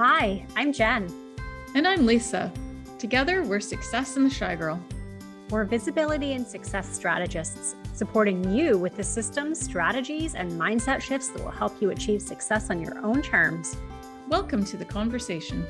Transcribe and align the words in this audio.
Hi, 0.00 0.46
I'm 0.54 0.72
Jen. 0.72 1.12
And 1.74 1.84
I'm 1.84 2.06
Lisa. 2.06 2.52
Together, 3.00 3.42
we're 3.42 3.58
Success 3.58 4.16
in 4.16 4.22
the 4.22 4.30
Shy 4.30 4.54
Girl. 4.54 4.80
We're 5.50 5.64
visibility 5.64 6.34
and 6.34 6.46
success 6.46 6.88
strategists, 6.94 7.74
supporting 7.94 8.48
you 8.54 8.78
with 8.78 8.96
the 8.96 9.02
systems, 9.02 9.58
strategies, 9.58 10.36
and 10.36 10.52
mindset 10.52 11.02
shifts 11.02 11.30
that 11.30 11.42
will 11.42 11.50
help 11.50 11.82
you 11.82 11.90
achieve 11.90 12.22
success 12.22 12.70
on 12.70 12.80
your 12.80 13.04
own 13.04 13.22
terms. 13.22 13.76
Welcome 14.28 14.64
to 14.66 14.76
the 14.76 14.84
conversation. 14.84 15.66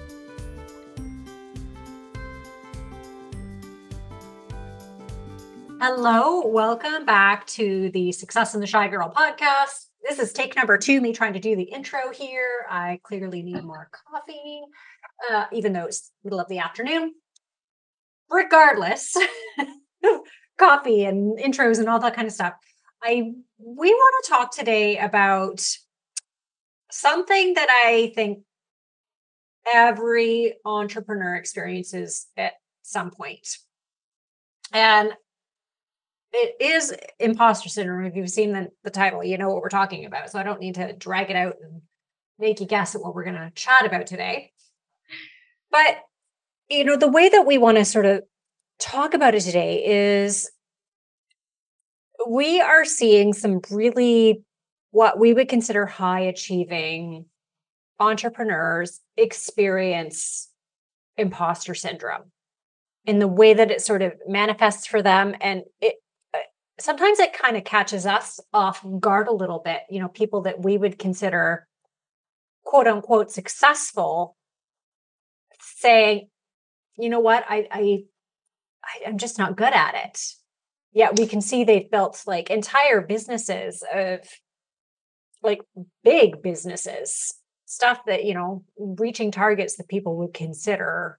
Hello, 5.80 6.46
welcome 6.46 7.06
back 7.06 7.46
to 7.46 7.88
the 7.94 8.12
Success 8.12 8.54
in 8.54 8.60
the 8.60 8.66
Shy 8.66 8.88
Girl 8.88 9.10
podcast. 9.10 9.87
This 10.08 10.18
is 10.18 10.32
take 10.32 10.56
number 10.56 10.78
two, 10.78 11.02
me 11.02 11.12
trying 11.12 11.34
to 11.34 11.38
do 11.38 11.54
the 11.54 11.64
intro 11.64 12.10
here. 12.10 12.64
I 12.70 12.98
clearly 13.02 13.42
need 13.42 13.62
more 13.62 13.90
coffee, 14.10 14.62
uh, 15.30 15.44
even 15.52 15.74
though 15.74 15.84
it's 15.84 16.10
middle 16.24 16.40
of 16.40 16.48
the 16.48 16.60
afternoon. 16.60 17.12
Regardless, 18.30 19.16
coffee 20.58 21.04
and 21.04 21.38
intros 21.38 21.78
and 21.78 21.88
all 21.88 21.98
that 22.00 22.14
kind 22.14 22.26
of 22.26 22.32
stuff. 22.32 22.54
I 23.02 23.32
we 23.58 23.90
want 23.90 24.24
to 24.24 24.30
talk 24.30 24.50
today 24.50 24.96
about 24.96 25.60
something 26.90 27.54
that 27.54 27.68
I 27.68 28.12
think 28.14 28.40
every 29.70 30.54
entrepreneur 30.64 31.34
experiences 31.34 32.28
at 32.36 32.54
some 32.82 33.10
point. 33.10 33.46
And 34.72 35.12
it 36.32 36.56
is 36.60 36.94
imposter 37.18 37.68
syndrome. 37.68 38.04
If 38.04 38.16
you've 38.16 38.30
seen 38.30 38.52
the, 38.52 38.68
the 38.84 38.90
title, 38.90 39.24
you 39.24 39.38
know 39.38 39.48
what 39.48 39.62
we're 39.62 39.68
talking 39.68 40.04
about. 40.04 40.30
So 40.30 40.38
I 40.38 40.42
don't 40.42 40.60
need 40.60 40.74
to 40.76 40.92
drag 40.92 41.30
it 41.30 41.36
out 41.36 41.56
and 41.62 41.82
make 42.38 42.60
you 42.60 42.66
guess 42.66 42.94
at 42.94 43.02
what 43.02 43.14
we're 43.14 43.24
going 43.24 43.36
to 43.36 43.52
chat 43.54 43.86
about 43.86 44.06
today. 44.06 44.52
But, 45.70 45.98
you 46.68 46.84
know, 46.84 46.96
the 46.96 47.10
way 47.10 47.28
that 47.28 47.46
we 47.46 47.58
want 47.58 47.78
to 47.78 47.84
sort 47.84 48.06
of 48.06 48.22
talk 48.78 49.14
about 49.14 49.34
it 49.34 49.42
today 49.42 49.84
is 50.20 50.50
we 52.28 52.60
are 52.60 52.84
seeing 52.84 53.32
some 53.32 53.60
really 53.70 54.42
what 54.90 55.18
we 55.18 55.34
would 55.34 55.48
consider 55.48 55.86
high 55.86 56.20
achieving 56.20 57.26
entrepreneurs 58.00 59.00
experience 59.16 60.48
imposter 61.16 61.74
syndrome 61.74 62.30
in 63.04 63.18
the 63.18 63.28
way 63.28 63.54
that 63.54 63.70
it 63.70 63.80
sort 63.80 64.02
of 64.02 64.12
manifests 64.26 64.86
for 64.86 65.02
them 65.02 65.34
and 65.40 65.62
it 65.80 65.96
sometimes 66.80 67.18
it 67.18 67.32
kind 67.32 67.56
of 67.56 67.64
catches 67.64 68.06
us 68.06 68.40
off 68.52 68.84
guard 69.00 69.28
a 69.28 69.32
little 69.32 69.58
bit. 69.58 69.80
You 69.90 70.00
know, 70.00 70.08
people 70.08 70.42
that 70.42 70.62
we 70.62 70.78
would 70.78 70.98
consider 70.98 71.66
quote 72.64 72.86
unquote 72.86 73.30
successful 73.30 74.36
say, 75.60 76.28
you 76.96 77.08
know 77.08 77.20
what, 77.20 77.44
I, 77.48 77.66
I, 77.70 78.04
I 78.84 79.08
am 79.08 79.18
just 79.18 79.38
not 79.38 79.56
good 79.56 79.72
at 79.72 79.94
it. 79.94 80.20
Yet 80.92 81.18
we 81.18 81.26
can 81.26 81.40
see 81.40 81.64
they've 81.64 81.90
built 81.90 82.22
like 82.26 82.50
entire 82.50 83.00
businesses 83.00 83.84
of 83.94 84.20
like 85.42 85.60
big 86.02 86.42
businesses, 86.42 87.34
stuff 87.66 88.00
that, 88.06 88.24
you 88.24 88.34
know, 88.34 88.64
reaching 88.76 89.30
targets 89.30 89.76
that 89.76 89.88
people 89.88 90.16
would 90.18 90.34
consider 90.34 91.18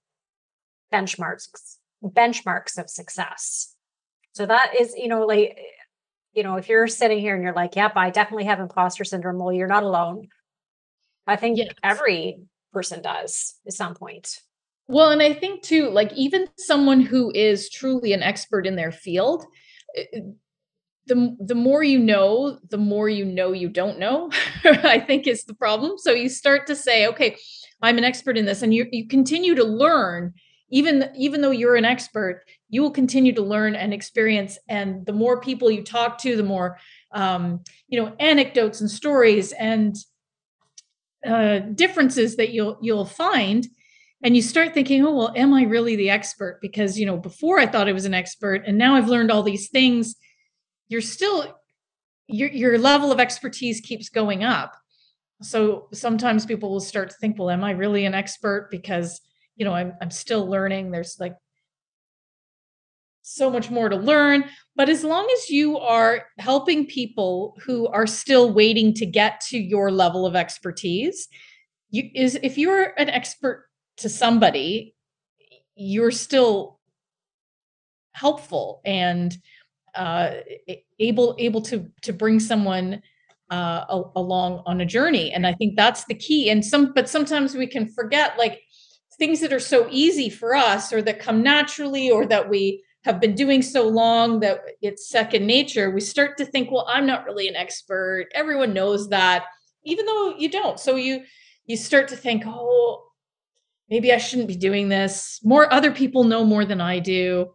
benchmarks 0.92 1.78
benchmarks 2.04 2.78
of 2.78 2.90
success. 2.90 3.76
So 4.34 4.46
that 4.46 4.74
is, 4.80 4.96
you 4.96 5.08
know, 5.08 5.26
like, 5.26 5.58
you 6.34 6.44
know, 6.44 6.56
if 6.56 6.70
you're 6.70 6.88
sitting 6.88 7.20
here 7.20 7.36
and 7.36 7.44
you're 7.44 7.54
like, 7.54 7.76
yep, 7.76 7.94
I 7.96 8.10
definitely 8.10 8.46
have 8.46 8.60
imposter 8.60 9.04
syndrome, 9.04 9.40
well, 9.40 9.52
you're 9.52 9.68
not 9.68 9.84
alone. 9.84 10.28
I 11.28 11.36
think 11.36 11.58
yes. 11.58 11.74
every 11.84 12.40
person 12.72 13.02
does 13.02 13.56
at 13.66 13.74
some 13.74 13.96
point. 13.96 14.40
Well, 14.88 15.12
and 15.12 15.22
I 15.22 15.34
think 15.34 15.62
too, 15.62 15.90
like 15.90 16.12
even 16.14 16.48
someone 16.58 17.02
who 17.02 17.32
is 17.36 17.70
truly 17.70 18.14
an 18.14 18.24
expert 18.24 18.66
in 18.66 18.76
their 18.76 18.92
field, 18.92 19.46
eh, 19.96 20.04
eh, 20.14 20.20
the 21.06 21.36
the 21.40 21.56
more 21.56 21.84
you 21.84 22.00
know, 22.00 22.60
the 22.70 22.78
more 22.78 23.10
you 23.10 23.26
know 23.26 23.52
you 23.52 23.70
don't 23.70 24.00
know. 24.00 24.32
I 24.64 25.00
think 25.00 25.28
is 25.28 25.44
the 25.44 25.54
problem. 25.54 25.98
So 25.98 26.12
you 26.12 26.30
start 26.30 26.66
to 26.68 26.76
say, 26.76 27.08
okay, 27.08 27.36
I'm 27.82 27.98
an 27.98 28.04
expert 28.04 28.38
in 28.38 28.46
this, 28.46 28.62
and 28.62 28.74
you 28.74 28.88
you 28.92 29.08
continue 29.08 29.56
to 29.56 29.64
learn 29.64 30.34
even 30.70 31.10
even 31.16 31.42
though 31.42 31.52
you're 31.52 31.76
an 31.76 31.86
expert 31.86 32.44
you 32.70 32.82
will 32.82 32.92
continue 32.92 33.34
to 33.34 33.42
learn 33.42 33.76
and 33.76 33.94
experience. 33.94 34.58
And 34.68 35.06
the 35.06 35.14
more 35.14 35.42
people 35.42 35.72
you 35.72 35.84
talk 35.84 36.20
to 36.20 36.36
the 36.36 36.44
more 36.44 36.78
um, 37.12 37.64
you 37.88 38.00
know 38.00 38.14
anecdotes 38.20 38.82
and 38.82 38.90
stories 38.90 39.52
and 39.54 39.96
uh, 41.26 41.60
differences 41.60 42.38
that 42.38 42.52
you'll 42.52 42.78
you'll 42.82 43.06
find. 43.06 43.68
And 44.22 44.36
you 44.36 44.42
start 44.42 44.74
thinking 44.74 45.06
oh 45.06 45.16
well 45.16 45.34
am 45.36 45.54
i 45.54 45.64
really 45.64 45.96
the 45.96 46.10
expert? 46.10 46.60
Because 46.62 47.00
you 47.00 47.06
know 47.06 47.18
before 47.18 47.60
i 47.60 47.66
thought 47.66 47.90
i 47.90 47.94
was 47.94 48.06
an 48.06 48.14
expert 48.14 48.64
and 48.68 48.78
now 48.78 48.96
i've 48.96 49.10
learned 49.10 49.32
all 49.32 49.44
these 49.44 49.70
things 49.70 50.16
you're 50.90 51.02
still 51.02 51.56
your 52.28 52.50
your 52.50 52.78
level 52.78 53.12
of 53.12 53.20
expertise 53.20 53.82
keeps 53.82 54.10
going 54.10 54.44
up. 54.44 54.76
So 55.42 55.88
sometimes 55.94 56.46
people 56.46 56.70
will 56.70 56.82
start 56.82 57.10
to 57.10 57.16
think 57.16 57.40
well 57.40 57.50
am 57.50 57.64
i 57.64 57.72
really 57.72 58.06
an 58.06 58.14
expert? 58.14 58.70
Because 58.70 59.22
you 59.60 59.66
know 59.66 59.74
I'm 59.74 59.94
I'm 60.02 60.10
still 60.10 60.48
learning. 60.48 60.90
There's 60.90 61.18
like 61.20 61.36
so 63.22 63.52
much 63.52 63.70
more 63.70 63.90
to 63.90 63.96
learn. 63.96 64.46
But 64.76 64.90
as 64.90 65.04
long 65.04 65.28
as 65.38 65.50
you 65.52 65.78
are 65.78 66.26
helping 66.40 66.88
people 66.88 67.56
who 67.64 67.88
are 67.90 68.08
still 68.08 68.52
waiting 68.52 68.94
to 68.96 69.06
get 69.06 69.42
to 69.50 69.60
your 69.60 69.92
level 69.92 70.26
of 70.26 70.36
expertise, 70.36 71.28
you 71.92 72.10
is 72.16 72.40
if 72.42 72.58
you're 72.58 72.94
an 72.98 73.10
expert 73.10 73.68
to 73.98 74.10
somebody, 74.10 74.96
you're 75.76 76.12
still 76.12 76.80
helpful 78.14 78.82
and 78.86 79.38
uh, 79.94 80.36
able 81.00 81.36
able 81.38 81.62
to 81.64 81.92
to 82.04 82.14
bring 82.14 82.40
someone 82.40 83.02
uh, 83.50 84.04
along 84.16 84.64
on 84.66 84.82
a 84.82 84.86
journey. 84.86 85.32
And 85.32 85.46
I 85.46 85.54
think 85.54 85.76
that's 85.76 86.06
the 86.06 86.14
key. 86.14 86.50
And 86.50 86.64
some, 86.64 86.94
but 86.94 87.10
sometimes 87.10 87.56
we 87.56 87.68
can 87.68 87.88
forget 87.88 88.38
like 88.38 88.62
things 89.20 89.42
that 89.42 89.54
are 89.54 89.60
so 89.60 89.88
easy 89.92 90.30
for 90.30 90.56
us 90.56 90.92
or 90.92 91.02
that 91.04 91.20
come 91.20 91.44
naturally 91.44 92.10
or 92.10 92.26
that 92.26 92.50
we 92.50 92.84
have 93.04 93.20
been 93.20 93.36
doing 93.36 93.62
so 93.62 93.88
long 93.88 94.40
that 94.40 94.62
it's 94.82 95.10
second 95.10 95.46
nature, 95.46 95.92
we 95.92 96.02
start 96.02 96.38
to 96.38 96.46
think, 96.46 96.72
well, 96.72 96.86
I'm 96.90 97.06
not 97.06 97.26
really 97.26 97.48
an 97.48 97.56
expert. 97.56 98.28
Everyone 98.34 98.74
knows 98.74 99.10
that, 99.10 99.46
even 99.84 100.06
though 100.06 100.36
you 100.38 100.50
don't. 100.50 100.80
So 100.80 100.96
you 100.96 101.24
you 101.66 101.78
start 101.78 102.08
to 102.08 102.16
think, 102.16 102.44
oh, 102.48 103.04
maybe 103.90 104.12
I 104.12 104.18
shouldn't 104.18 104.48
be 104.48 104.56
doing 104.56 104.90
this. 104.90 105.40
More 105.44 105.72
other 105.72 105.92
people 105.92 106.24
know 106.24 106.44
more 106.44 106.66
than 106.66 106.82
I 106.82 107.00
do. 107.00 107.52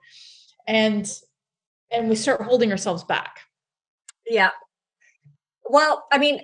And 0.66 1.10
and 1.90 2.08
we 2.08 2.16
start 2.16 2.42
holding 2.42 2.70
ourselves 2.70 3.04
back. 3.04 3.40
Yeah. 4.26 4.50
Well, 5.64 6.06
I 6.12 6.18
mean, 6.18 6.40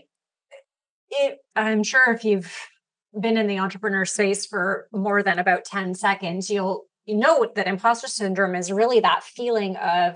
it, 1.10 1.38
I'm 1.56 1.82
sure 1.82 2.12
if 2.12 2.24
you've 2.24 2.54
been 3.18 3.36
in 3.36 3.46
the 3.46 3.58
entrepreneur 3.58 4.04
space 4.04 4.46
for 4.46 4.88
more 4.92 5.22
than 5.22 5.38
about 5.38 5.64
10 5.64 5.94
seconds, 5.94 6.50
you'll 6.50 6.86
you 7.06 7.16
know 7.16 7.50
that 7.56 7.66
imposter 7.66 8.06
syndrome 8.06 8.54
is 8.54 8.70
really 8.70 9.00
that 9.00 9.24
feeling 9.24 9.76
of 9.76 10.14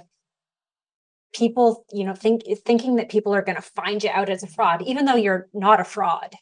people, 1.34 1.84
you 1.93 2.05
know, 2.05 2.15
think 2.15 2.43
thinking 2.65 2.97
that 2.97 3.10
people 3.10 3.34
are 3.34 3.43
going 3.43 3.56
to 3.56 3.62
find 3.62 4.03
you 4.03 4.10
out 4.12 4.31
as 4.31 4.43
a 4.43 4.47
fraud, 4.47 4.82
even 4.82 5.05
though 5.05 5.16
you're 5.16 5.49
not 5.53 5.81
a 5.81 5.84
fraud. 5.84 6.34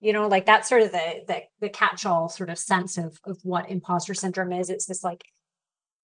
You 0.00 0.12
know, 0.12 0.26
like 0.26 0.46
that's 0.46 0.68
sort 0.68 0.82
of 0.82 0.90
the 0.90 1.22
the, 1.28 1.42
the 1.60 1.68
catch-all 1.68 2.28
sort 2.28 2.50
of 2.50 2.58
sense 2.58 2.98
of 2.98 3.18
of 3.24 3.38
what 3.44 3.70
imposter 3.70 4.14
syndrome 4.14 4.52
is. 4.52 4.68
It's 4.68 4.86
this 4.86 5.04
like 5.04 5.24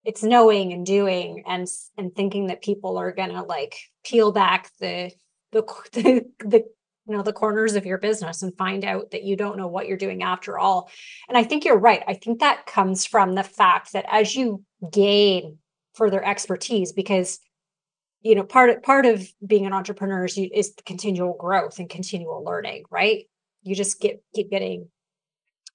it's 0.04 0.22
knowing 0.22 0.72
and 0.72 0.86
doing 0.86 1.42
and 1.47 1.66
and 1.97 2.15
thinking 2.15 2.47
that 2.47 2.62
people 2.62 2.97
are 2.97 3.12
gonna 3.12 3.42
like 3.42 3.75
peel 4.04 4.30
back 4.30 4.70
the 4.78 5.10
the 5.50 5.62
the, 5.92 6.25
the 6.38 6.65
you 7.08 7.16
know 7.16 7.22
the 7.22 7.32
corners 7.32 7.74
of 7.74 7.86
your 7.86 7.98
business 7.98 8.42
and 8.42 8.56
find 8.56 8.84
out 8.84 9.10
that 9.12 9.24
you 9.24 9.34
don't 9.34 9.56
know 9.56 9.66
what 9.66 9.88
you're 9.88 9.97
doing 9.97 10.22
after 10.22 10.59
all. 10.59 10.91
And 11.28 11.38
i 11.38 11.42
think 11.42 11.65
you're 11.65 11.78
right. 11.78 12.03
I 12.06 12.15
think 12.15 12.41
that 12.41 12.66
comes 12.66 13.06
from 13.06 13.34
the 13.34 13.42
fact 13.42 13.92
that 13.94 14.04
as 14.10 14.36
you 14.36 14.62
gain 14.92 15.59
further 15.94 16.24
expertise 16.24 16.92
because 16.92 17.41
you 18.21 18.34
know 18.34 18.44
part 18.44 18.71
of 18.71 18.83
part 18.83 19.06
of 19.06 19.27
being 19.44 19.66
an 19.66 19.72
entrepreneur 19.72 20.27
is, 20.27 20.36
you, 20.36 20.50
is 20.53 20.74
continual 20.84 21.34
growth 21.34 21.78
and 21.78 21.88
continual 21.88 22.44
learning 22.44 22.84
right? 22.91 23.24
You 23.62 23.74
just 23.74 24.00
get 24.00 24.22
keep 24.34 24.50
getting 24.50 24.88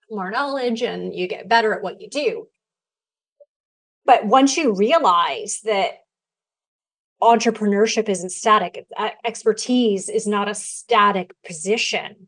more 0.09 0.29
knowledge 0.29 0.83
and 0.83 1.13
you 1.13 1.27
get 1.27 1.49
better 1.49 1.73
at 1.73 1.81
what 1.81 1.99
you 1.99 2.09
do. 2.09 2.47
But 4.05 4.25
once 4.25 4.57
you 4.57 4.75
realize 4.75 5.61
that 5.63 5.93
entrepreneurship 7.23 8.09
isn't 8.09 8.31
static. 8.31 8.85
Expertise 9.23 10.09
is 10.09 10.27
not 10.27 10.49
a 10.49 10.55
static 10.55 11.33
position 11.45 12.27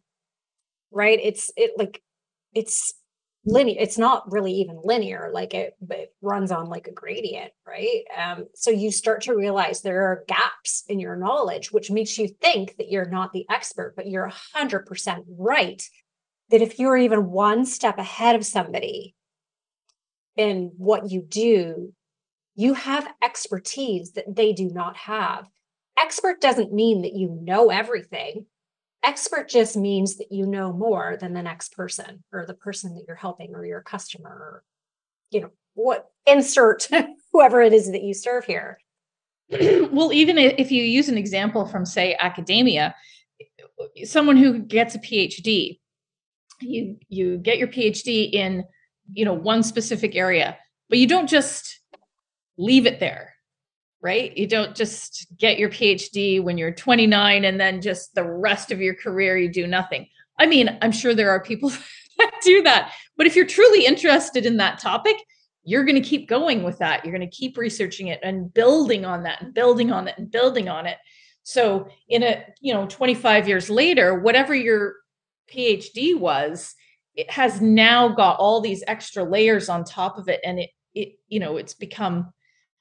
right? 0.96 1.20
It's 1.22 1.52
it 1.56 1.72
like 1.78 2.02
it's 2.54 2.94
linear 3.48 3.76
it's 3.80 4.00
not 4.00 4.32
really 4.32 4.54
even 4.54 4.80
linear 4.84 5.30
like 5.32 5.54
it, 5.54 5.76
it 5.92 6.12
runs 6.24 6.52
on 6.52 6.66
like 6.66 6.88
a 6.88 6.92
gradient 6.92 7.52
right? 7.68 8.04
Um, 8.18 8.46
so 8.56 8.72
you 8.72 8.92
start 8.92 9.22
to 9.24 9.36
realize 9.36 9.82
there 9.82 10.04
are 10.04 10.24
gaps 10.28 10.84
in 10.88 11.00
your 11.00 11.16
knowledge 11.16 11.72
which 11.72 11.92
makes 11.92 12.18
you 12.18 12.28
think 12.28 12.78
that 12.78 12.90
you're 12.90 13.10
not 13.10 13.34
the 13.34 13.46
expert 13.52 13.94
but 13.96 14.08
you're 14.08 14.32
100% 14.56 15.26
right 15.38 15.84
that 16.50 16.62
if 16.62 16.80
you're 16.80 16.98
even 16.98 17.30
one 17.30 17.66
step 17.66 18.00
ahead 18.00 18.36
of 18.36 18.46
somebody 18.46 19.14
in 20.38 20.72
what 20.78 21.12
you 21.12 21.22
do, 21.22 21.94
you 22.56 22.74
have 22.74 23.08
expertise 23.24 24.14
that 24.14 24.36
they 24.36 24.54
do 24.54 24.70
not 24.70 24.96
have. 24.98 25.48
Expert 26.00 26.42
doesn't 26.42 26.74
mean 26.74 27.02
that 27.02 27.14
you 27.14 27.38
know 27.42 27.70
everything. 27.70 28.46
Expert 29.04 29.50
just 29.50 29.78
means 29.78 30.18
that 30.18 30.32
you 30.32 30.48
know 30.48 30.74
more 30.74 31.18
than 31.20 31.34
the 31.34 31.44
next 31.44 31.76
person 31.76 32.24
or 32.32 32.46
the 32.46 32.54
person 32.54 32.96
that 32.96 33.04
you're 33.08 33.16
helping 33.16 33.54
or 33.54 33.66
your 33.66 33.82
customer 33.82 34.30
or, 34.30 34.64
you 35.32 35.42
know, 35.42 35.52
what 35.74 36.10
insert 36.26 36.88
whoever 37.34 37.62
it 37.62 37.74
is 37.74 37.92
that 37.92 38.04
you 38.04 38.14
serve 38.14 38.46
here. 38.46 38.80
well, 39.50 40.12
even 40.12 40.38
if 40.38 40.72
you 40.72 40.82
use 40.82 41.08
an 41.08 41.18
example 41.18 41.68
from, 41.68 41.86
say, 41.86 42.18
academia, 42.20 42.96
someone 44.06 44.38
who 44.38 44.60
gets 44.60 44.96
a 44.96 45.00
PhD, 45.00 45.80
you 46.62 46.98
you 47.10 47.38
get 47.38 47.58
your 47.58 47.68
PhD 47.68 48.32
in 48.32 48.64
you 49.12 49.26
know 49.26 49.34
one 49.34 49.62
specific 49.62 50.16
area, 50.16 50.58
but 50.90 50.98
you 50.98 51.08
don't 51.08 51.28
just 51.28 51.82
leave 52.58 52.86
it 52.86 53.00
there, 53.00 53.34
right? 54.02 54.36
You 54.36 54.48
don't 54.48 54.76
just 54.76 55.28
get 55.38 55.60
your 55.60 55.70
PhD 55.70 56.44
when 56.44 56.58
you're 56.58 56.72
29 56.72 57.46
and 57.46 57.60
then 57.60 57.82
just 57.82 58.16
the 58.16 58.24
rest 58.24 58.72
of 58.72 58.82
your 58.82 58.96
career 58.96 59.38
you 59.38 59.50
do 59.50 59.68
nothing. 59.68 60.08
I 60.40 60.46
mean, 60.46 60.78
I'm 60.82 60.92
sure 60.92 61.14
there 61.14 61.30
are 61.32 61.42
people 61.42 61.70
that 62.18 62.32
do 62.44 62.64
that, 62.64 62.94
but 63.18 63.28
if 63.28 63.36
you're 63.36 63.46
truly 63.46 63.86
interested 63.86 64.46
in 64.46 64.58
that 64.58 64.80
topic, 64.80 65.18
you're 65.64 65.84
going 65.84 66.02
to 66.02 66.08
keep 66.08 66.30
going 66.30 66.64
with 66.64 66.78
that. 66.78 67.04
You're 67.04 67.18
going 67.18 67.28
to 67.28 67.36
keep 67.36 67.58
researching 67.58 68.08
it 68.08 68.20
and 68.22 68.54
building 68.54 69.04
on 69.04 69.24
that 69.24 69.42
and 69.42 69.54
building 69.54 69.92
on 69.92 70.08
it 70.08 70.16
and 70.18 70.30
building 70.30 70.70
on 70.70 70.86
it. 70.86 70.98
So 71.42 71.90
in 72.08 72.24
a, 72.24 72.46
you 72.62 72.74
know, 72.74 72.86
25 72.86 73.48
years 73.48 73.70
later, 73.70 74.20
whatever 74.20 74.54
your 74.54 74.96
PhD 75.52 76.18
was, 76.18 76.76
it 77.16 77.32
has 77.32 77.62
now 77.62 78.10
got 78.10 78.38
all 78.38 78.62
these 78.62 78.84
extra 78.88 79.24
layers 79.24 79.70
on 79.70 79.84
top 79.84 80.18
of 80.18 80.28
it 80.30 80.40
and 80.44 80.60
it 80.60 80.70
it 80.94 81.20
you 81.28 81.40
know, 81.40 81.58
it's 81.58 81.74
become 81.74 82.32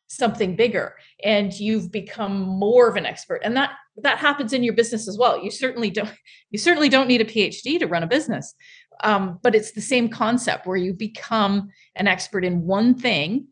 something 0.08 0.56
bigger 0.56 0.94
and 1.22 1.52
you've 1.52 1.90
become 1.90 2.40
more 2.40 2.88
of 2.88 2.96
an 2.96 3.06
expert. 3.06 3.40
And 3.44 3.56
that 3.56 3.72
that 4.02 4.18
happens 4.18 4.52
in 4.52 4.64
your 4.64 4.74
business 4.74 5.08
as 5.08 5.16
well. 5.18 5.42
You 5.42 5.50
certainly 5.50 5.90
don't 5.90 6.12
you 6.50 6.58
certainly 6.58 6.88
don't 6.88 7.08
need 7.08 7.20
a 7.20 7.24
PhD 7.24 7.78
to 7.78 7.86
run 7.86 8.02
a 8.02 8.08
business. 8.08 8.54
Um, 9.02 9.38
but 9.42 9.54
it's 9.54 9.72
the 9.72 9.80
same 9.80 10.08
concept 10.08 10.66
where 10.66 10.76
you 10.76 10.94
become 10.94 11.70
an 11.96 12.06
expert 12.06 12.44
in 12.44 12.62
one 12.62 12.94
thing 12.94 13.48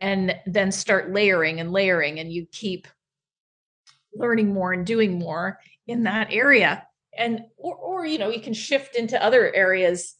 and 0.00 0.34
then 0.46 0.72
start 0.72 1.12
layering 1.12 1.60
and 1.60 1.72
layering 1.72 2.20
and 2.20 2.32
you 2.32 2.46
keep 2.52 2.88
learning 4.14 4.52
more 4.52 4.72
and 4.72 4.86
doing 4.86 5.18
more 5.18 5.58
in 5.86 6.04
that 6.04 6.28
area 6.30 6.86
and 7.16 7.40
or, 7.56 7.74
or 7.74 8.06
you 8.06 8.18
know 8.18 8.30
you 8.30 8.40
can 8.40 8.54
shift 8.54 8.96
into 8.96 9.22
other 9.22 9.52
areas 9.54 10.16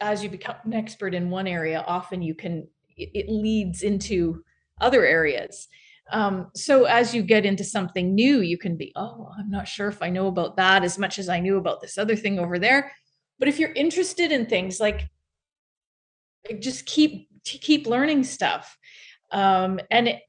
as 0.00 0.22
you 0.22 0.28
become 0.28 0.56
an 0.64 0.74
expert 0.74 1.14
in 1.14 1.30
one 1.30 1.46
area 1.46 1.82
often 1.86 2.20
you 2.20 2.34
can 2.34 2.66
it, 2.96 3.28
leads 3.28 3.82
into 3.82 4.42
other 4.80 5.04
areas. 5.04 5.68
Um, 6.10 6.50
so 6.54 6.84
as 6.84 7.14
you 7.14 7.22
get 7.22 7.46
into 7.46 7.64
something 7.64 8.14
new 8.14 8.40
you 8.42 8.58
can 8.58 8.76
be 8.76 8.92
oh 8.94 9.30
i'm 9.38 9.50
not 9.50 9.66
sure 9.66 9.88
if 9.88 10.02
i 10.02 10.10
know 10.10 10.26
about 10.26 10.54
that 10.58 10.84
as 10.84 10.98
much 10.98 11.18
as 11.18 11.30
i 11.30 11.40
knew 11.40 11.56
about 11.56 11.80
this 11.80 11.96
other 11.96 12.14
thing 12.14 12.38
over 12.38 12.58
there. 12.58 12.92
But 13.38 13.48
if 13.48 13.58
you're 13.58 13.72
interested 13.72 14.30
in 14.30 14.44
things 14.44 14.80
like 14.80 15.08
just 16.60 16.86
keep 16.86 17.28
keep 17.44 17.86
learning 17.86 18.24
stuff. 18.24 18.76
Um, 19.30 19.80
and 19.90 20.08
it, 20.08 20.22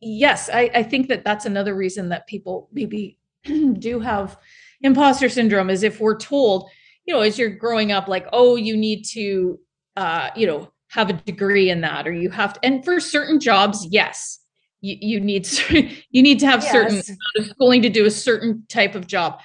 yes, 0.00 0.50
I, 0.52 0.70
I 0.74 0.82
think 0.82 1.08
that 1.08 1.24
that's 1.24 1.46
another 1.46 1.74
reason 1.74 2.10
that 2.10 2.26
people 2.26 2.68
maybe 2.72 3.18
do 3.44 4.00
have 4.00 4.38
imposter 4.82 5.28
syndrome 5.28 5.70
is 5.70 5.82
if 5.82 6.00
we're 6.00 6.18
told, 6.18 6.68
you 7.06 7.14
know, 7.14 7.20
as 7.20 7.38
you're 7.38 7.50
growing 7.50 7.92
up, 7.92 8.08
like, 8.08 8.26
oh, 8.32 8.56
you 8.56 8.76
need 8.76 9.04
to, 9.12 9.58
uh, 9.96 10.30
you 10.36 10.46
know, 10.46 10.72
have 10.88 11.10
a 11.10 11.14
degree 11.14 11.70
in 11.70 11.80
that, 11.80 12.06
or 12.06 12.12
you 12.12 12.30
have 12.30 12.54
to, 12.54 12.60
and 12.64 12.84
for 12.84 13.00
certain 13.00 13.40
jobs, 13.40 13.86
yes, 13.90 14.40
you, 14.82 14.96
you 15.00 15.20
need 15.20 15.48
you 16.10 16.22
need 16.22 16.38
to 16.40 16.46
have 16.46 16.62
yes. 16.62 16.72
certain 16.72 17.46
schooling 17.46 17.82
to 17.82 17.88
do 17.88 18.04
a 18.04 18.10
certain 18.10 18.64
type 18.68 18.94
of 18.94 19.06
job 19.06 19.40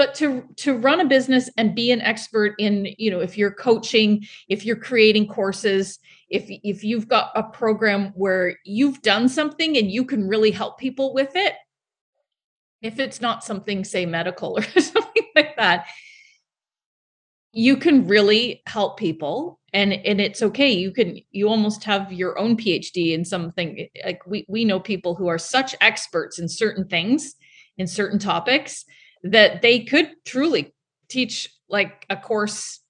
but 0.00 0.14
to 0.14 0.42
to 0.56 0.78
run 0.78 1.00
a 1.00 1.04
business 1.04 1.50
and 1.58 1.74
be 1.74 1.92
an 1.92 2.00
expert 2.00 2.54
in 2.58 2.88
you 2.96 3.10
know 3.10 3.20
if 3.20 3.36
you're 3.36 3.52
coaching 3.52 4.26
if 4.48 4.64
you're 4.64 4.74
creating 4.74 5.26
courses 5.26 5.98
if 6.30 6.46
if 6.48 6.82
you've 6.82 7.06
got 7.06 7.30
a 7.34 7.42
program 7.42 8.06
where 8.14 8.56
you've 8.64 9.02
done 9.02 9.28
something 9.28 9.76
and 9.76 9.90
you 9.90 10.02
can 10.06 10.26
really 10.26 10.50
help 10.50 10.78
people 10.78 11.12
with 11.12 11.36
it 11.36 11.52
if 12.80 12.98
it's 12.98 13.20
not 13.20 13.44
something 13.44 13.84
say 13.84 14.06
medical 14.06 14.56
or 14.58 14.80
something 14.80 15.26
like 15.36 15.54
that 15.56 15.86
you 17.52 17.76
can 17.76 18.06
really 18.06 18.62
help 18.66 18.98
people 18.98 19.59
and 19.72 19.92
and 19.92 20.20
it's 20.20 20.42
okay 20.42 20.70
you 20.70 20.92
can 20.92 21.18
you 21.30 21.48
almost 21.48 21.84
have 21.84 22.12
your 22.12 22.38
own 22.38 22.56
phd 22.56 23.12
in 23.12 23.24
something 23.24 23.78
eh, 23.78 23.86
like 24.04 24.26
we 24.26 24.44
we 24.48 24.64
know 24.64 24.80
people 24.80 25.14
who 25.14 25.28
are 25.28 25.38
such 25.38 25.74
experts 25.80 26.38
in 26.38 26.48
certain 26.48 26.86
things 26.86 27.34
in 27.78 27.86
certain 27.86 28.18
topics 28.18 28.84
that 29.22 29.62
they 29.62 29.80
could 29.80 30.10
truly 30.24 30.74
teach 31.08 31.48
like 31.68 32.06
a 32.10 32.16
course 32.16 32.80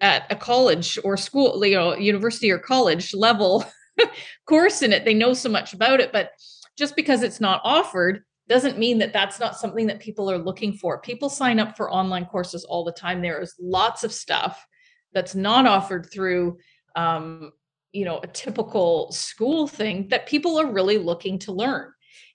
at 0.00 0.30
a 0.30 0.36
college 0.36 0.98
or 1.04 1.16
school, 1.16 1.64
you 1.64 1.74
know, 1.74 1.96
university 1.96 2.50
or 2.50 2.58
college 2.58 3.14
level 3.14 3.64
course 4.46 4.82
in 4.82 4.92
it. 4.92 5.04
They 5.04 5.14
know 5.14 5.34
so 5.34 5.48
much 5.48 5.72
about 5.72 6.00
it, 6.00 6.12
but 6.12 6.30
just 6.76 6.96
because 6.96 7.22
it's 7.22 7.40
not 7.40 7.60
offered 7.64 8.22
doesn't 8.48 8.78
mean 8.78 8.98
that 8.98 9.12
that's 9.12 9.40
not 9.40 9.56
something 9.56 9.86
that 9.86 10.00
people 10.00 10.30
are 10.30 10.38
looking 10.38 10.74
for. 10.74 11.00
People 11.00 11.30
sign 11.30 11.58
up 11.58 11.76
for 11.76 11.90
online 11.90 12.26
courses 12.26 12.64
all 12.64 12.84
the 12.84 12.92
time. 12.92 13.22
There 13.22 13.40
is 13.40 13.54
lots 13.58 14.04
of 14.04 14.12
stuff 14.12 14.66
that's 15.14 15.34
not 15.34 15.66
offered 15.66 16.10
through, 16.12 16.58
um, 16.96 17.52
you 17.92 18.04
know, 18.04 18.18
a 18.22 18.26
typical 18.26 19.12
school 19.12 19.66
thing 19.66 20.08
that 20.08 20.26
people 20.26 20.58
are 20.58 20.72
really 20.72 20.98
looking 20.98 21.38
to 21.40 21.52
learn, 21.52 21.92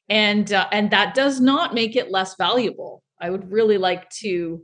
and 0.07 0.51
uh, 0.53 0.67
and 0.71 0.91
that 0.91 1.13
does 1.13 1.39
not 1.39 1.73
make 1.73 1.95
it 1.95 2.11
less 2.11 2.35
valuable. 2.37 3.03
I 3.21 3.29
would 3.29 3.51
really 3.51 3.77
like 3.77 4.09
to 4.21 4.63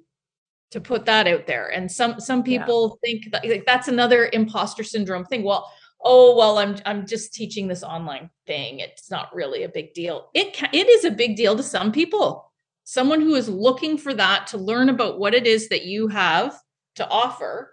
to 0.71 0.81
put 0.81 1.06
that 1.06 1.27
out 1.27 1.47
there. 1.47 1.67
And 1.67 1.91
some 1.91 2.19
some 2.19 2.44
people 2.44 3.00
yeah. 3.03 3.07
think 3.07 3.31
that 3.31 3.45
like, 3.45 3.65
that's 3.65 3.88
another 3.88 4.29
imposter 4.33 4.83
syndrome 4.83 5.25
thing. 5.25 5.44
Well, 5.44 5.71
oh 6.03 6.35
well, 6.35 6.57
I'm 6.57 6.75
I'm 6.85 7.06
just 7.06 7.33
teaching 7.33 7.68
this 7.68 7.83
online 7.83 8.29
thing. 8.47 8.79
It's 8.79 9.11
not 9.11 9.33
really 9.33 9.63
a 9.63 9.69
big 9.69 9.94
deal. 9.94 10.29
It 10.33 10.53
can, 10.53 10.69
it 10.73 10.88
is 10.88 11.06
a 11.06 11.11
big 11.11 11.35
deal 11.35 11.56
to 11.56 11.63
some 11.63 11.91
people. 11.91 12.51
Someone 12.83 13.21
who 13.21 13.35
is 13.35 13.49
looking 13.49 13.97
for 13.97 14.13
that 14.13 14.47
to 14.47 14.57
learn 14.57 14.90
about 14.90 15.18
what 15.18 15.33
it 15.33 15.47
is 15.47 15.69
that 15.69 15.85
you 15.85 16.07
have 16.07 16.56
to 16.95 17.07
offer, 17.09 17.71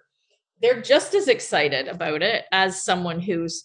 they're 0.62 0.81
just 0.81 1.14
as 1.14 1.28
excited 1.28 1.88
about 1.88 2.23
it 2.23 2.45
as 2.52 2.85
someone 2.85 3.21
who's, 3.21 3.64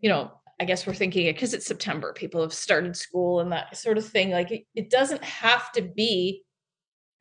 you 0.00 0.08
know, 0.08 0.32
I 0.58 0.64
guess 0.64 0.86
we're 0.86 0.94
thinking 0.94 1.26
it 1.26 1.34
because 1.34 1.54
it's 1.54 1.66
September. 1.66 2.12
People 2.12 2.40
have 2.40 2.54
started 2.54 2.96
school 2.96 3.40
and 3.40 3.52
that 3.52 3.76
sort 3.76 3.98
of 3.98 4.06
thing. 4.06 4.30
Like 4.30 4.50
it, 4.50 4.64
it 4.74 4.90
doesn't 4.90 5.22
have 5.22 5.70
to 5.72 5.82
be 5.82 6.42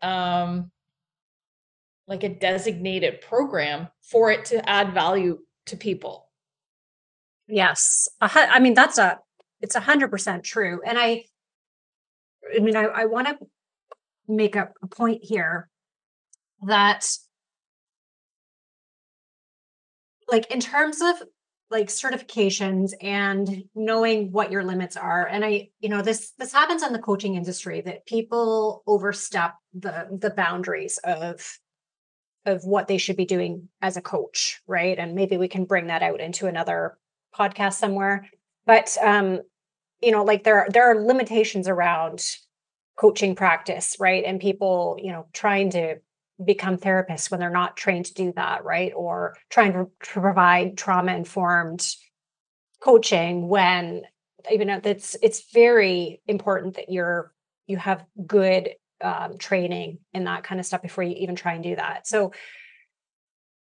um 0.02 0.72
like 2.08 2.24
a 2.24 2.30
designated 2.30 3.22
program 3.22 3.88
for 4.02 4.32
it 4.32 4.46
to 4.46 4.68
add 4.70 4.94
value 4.94 5.40
to 5.68 5.78
people. 5.78 6.28
Yes. 7.48 8.10
I 8.20 8.60
mean, 8.60 8.74
that's 8.74 8.98
a, 8.98 9.20
it's 9.62 9.76
a 9.76 9.80
hundred 9.80 10.10
percent 10.10 10.44
true. 10.44 10.82
And 10.86 10.98
I, 10.98 11.26
I 12.56 12.60
mean, 12.60 12.76
I, 12.76 12.84
I 12.84 13.06
want 13.06 13.28
to 13.28 13.38
make 14.28 14.56
a, 14.56 14.70
a 14.82 14.88
point 14.88 15.24
here 15.24 15.70
that 16.64 17.08
like 20.32 20.50
in 20.52 20.60
terms 20.60 21.02
of 21.02 21.16
like 21.70 21.88
certifications 21.88 22.92
and 23.02 23.64
knowing 23.76 24.32
what 24.32 24.52
your 24.52 24.64
limits 24.64 24.98
are 24.98 25.28
and 25.28 25.46
i 25.46 25.70
you 25.80 25.90
know 25.90 26.02
this 26.02 26.32
this 26.38 26.52
happens 26.52 26.84
in 26.84 26.92
the 26.92 27.00
coaching 27.00 27.36
industry 27.36 27.82
that 27.82 28.06
people 28.06 28.84
overstep 28.88 29.56
the 29.74 30.08
the 30.20 30.32
boundaries 30.32 30.98
of 31.04 31.60
of 32.46 32.64
what 32.64 32.88
they 32.88 32.98
should 32.98 33.16
be 33.16 33.26
doing 33.26 33.70
as 33.82 33.98
a 33.98 34.02
coach, 34.02 34.62
right? 34.68 34.98
And 34.98 35.16
maybe 35.16 35.38
we 35.38 35.48
can 35.48 35.66
bring 35.66 35.88
that 35.88 36.02
out 36.02 36.20
into 36.20 36.48
another 36.48 36.98
podcast 37.38 37.74
somewhere. 37.74 38.28
But 38.66 38.98
um, 39.02 39.42
you 40.02 40.12
know, 40.12 40.24
like 40.24 40.44
there 40.44 40.60
are, 40.60 40.70
there 40.70 40.92
are 40.92 41.06
limitations 41.06 41.68
around 41.68 42.26
coaching 42.98 43.36
practice, 43.36 43.98
right? 44.00 44.24
And 44.26 44.40
people, 44.40 44.98
you 45.02 45.12
know, 45.12 45.28
trying 45.34 45.70
to 45.72 45.98
become 46.46 46.78
therapists 46.78 47.30
when 47.30 47.40
they're 47.40 47.50
not 47.50 47.78
trained 47.78 48.06
to 48.06 48.14
do 48.14 48.34
that, 48.36 48.64
right? 48.64 48.92
Or 48.96 49.36
trying 49.50 49.74
to, 49.74 49.90
to 50.14 50.22
provide 50.22 50.78
trauma 50.78 51.14
informed 51.14 51.86
coaching 52.82 53.48
when 53.48 54.02
you 54.50 54.66
know 54.66 54.80
that's 54.80 55.16
it's 55.22 55.52
very 55.54 56.20
important 56.28 56.76
that 56.76 56.90
you're 56.90 57.32
you 57.68 57.78
have 57.78 58.04
good 58.26 58.70
um, 59.02 59.38
training 59.38 60.00
and 60.14 60.26
that 60.26 60.44
kind 60.44 60.60
of 60.60 60.66
stuff 60.66 60.82
before 60.82 61.04
you 61.04 61.16
even 61.16 61.36
try 61.36 61.54
and 61.54 61.64
do 61.64 61.76
that. 61.76 62.08
So, 62.08 62.34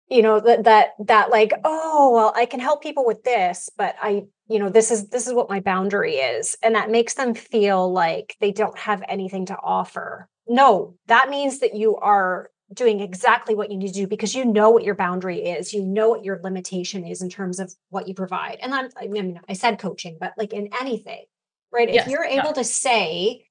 you 0.09 0.23
know 0.23 0.41
that 0.41 0.65
that 0.65 0.91
that 1.07 1.31
like 1.31 1.53
oh 1.65 2.13
well 2.13 2.33
i 2.37 2.45
can 2.45 2.61
help 2.61 2.83
people 2.83 3.07
with 3.07 3.23
this 3.23 3.71
but 3.79 3.95
i 4.03 4.25
you 4.47 4.59
know 4.59 4.69
this 4.69 4.91
is 4.91 5.09
this 5.09 5.27
is 5.27 5.33
what 5.33 5.49
my 5.49 5.61
boundary 5.61 6.17
is 6.17 6.55
and 6.63 6.75
that 6.75 6.91
makes 6.91 7.15
them 7.15 7.33
feel 7.33 7.91
like 7.91 8.37
they 8.39 8.53
don't 8.53 8.77
have 8.77 9.03
anything 9.09 9.47
to 9.47 9.57
offer 9.57 10.29
no, 10.47 10.97
that 11.07 11.31
means 11.31 11.61
that 11.61 11.75
you 11.75 11.97
are 11.97 12.51
doing 12.73 13.01
exactly 13.01 13.55
what 13.55 13.71
you 13.71 13.77
need 13.77 13.89
to 13.89 13.93
do 13.93 14.07
because 14.07 14.35
you 14.35 14.45
know 14.45 14.71
what 14.71 14.85
your 14.85 14.95
boundary 14.95 15.41
is, 15.41 15.73
you 15.73 15.83
know 15.83 16.09
what 16.09 16.25
your 16.25 16.41
limitation 16.43 17.05
is 17.07 17.23
in 17.23 17.29
terms 17.29 17.59
of 17.59 17.73
what 17.91 18.09
you 18.09 18.15
provide. 18.15 18.59
And 18.63 18.75
I'm, 18.75 18.89
I 18.97 19.09
mean, 19.09 19.41
I 19.49 19.53
said 19.53 19.79
coaching, 19.79 20.17
but 20.21 20.33
like 20.37 20.53
in 20.53 20.69
anything, 20.81 21.25
right? 21.73 21.93
Yes, 21.93 22.07
if 22.07 22.13
you're 22.13 22.25
able 22.25 22.49
yeah. 22.49 22.53
to 22.53 22.65
say, 22.65 23.45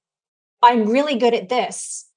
I'm 0.62 0.90
really 0.90 1.18
good 1.18 1.34
at 1.34 1.50
this, 1.50 2.12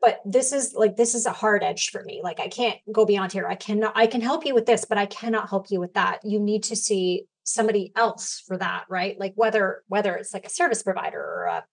but 0.00 0.20
this 0.24 0.52
is 0.52 0.74
like 0.74 0.96
this 0.96 1.14
is 1.14 1.26
a 1.26 1.32
hard 1.32 1.64
edge 1.64 1.90
for 1.90 2.02
me 2.04 2.20
like 2.22 2.38
i 2.38 2.48
can't 2.48 2.78
go 2.92 3.04
beyond 3.04 3.32
here 3.32 3.46
i 3.48 3.54
cannot 3.54 3.92
i 3.96 4.06
can 4.06 4.20
help 4.20 4.46
you 4.46 4.54
with 4.54 4.66
this 4.66 4.84
but 4.84 4.98
i 4.98 5.06
cannot 5.06 5.48
help 5.48 5.70
you 5.70 5.80
with 5.80 5.94
that 5.94 6.20
you 6.22 6.38
need 6.38 6.62
to 6.62 6.76
see 6.76 7.26
somebody 7.44 7.92
else 7.96 8.42
for 8.46 8.56
that 8.56 8.84
right 8.88 9.18
like 9.18 9.32
whether 9.36 9.82
whether 9.88 10.14
it's 10.14 10.34
like 10.34 10.46
a 10.46 10.50
service 10.50 10.82
provider 10.82 11.18
or 11.18 11.44
a, 11.46 11.64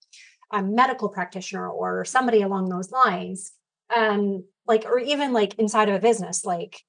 a 0.52 0.62
medical 0.62 1.08
practitioner 1.08 1.68
or 1.68 2.04
somebody 2.04 2.42
along 2.42 2.68
those 2.68 2.90
lines 2.90 3.52
um 3.96 4.44
like 4.66 4.84
or 4.86 4.98
even 4.98 5.32
like 5.32 5.54
inside 5.54 5.88
of 5.88 5.94
a 5.94 6.00
business 6.00 6.44
like 6.44 6.80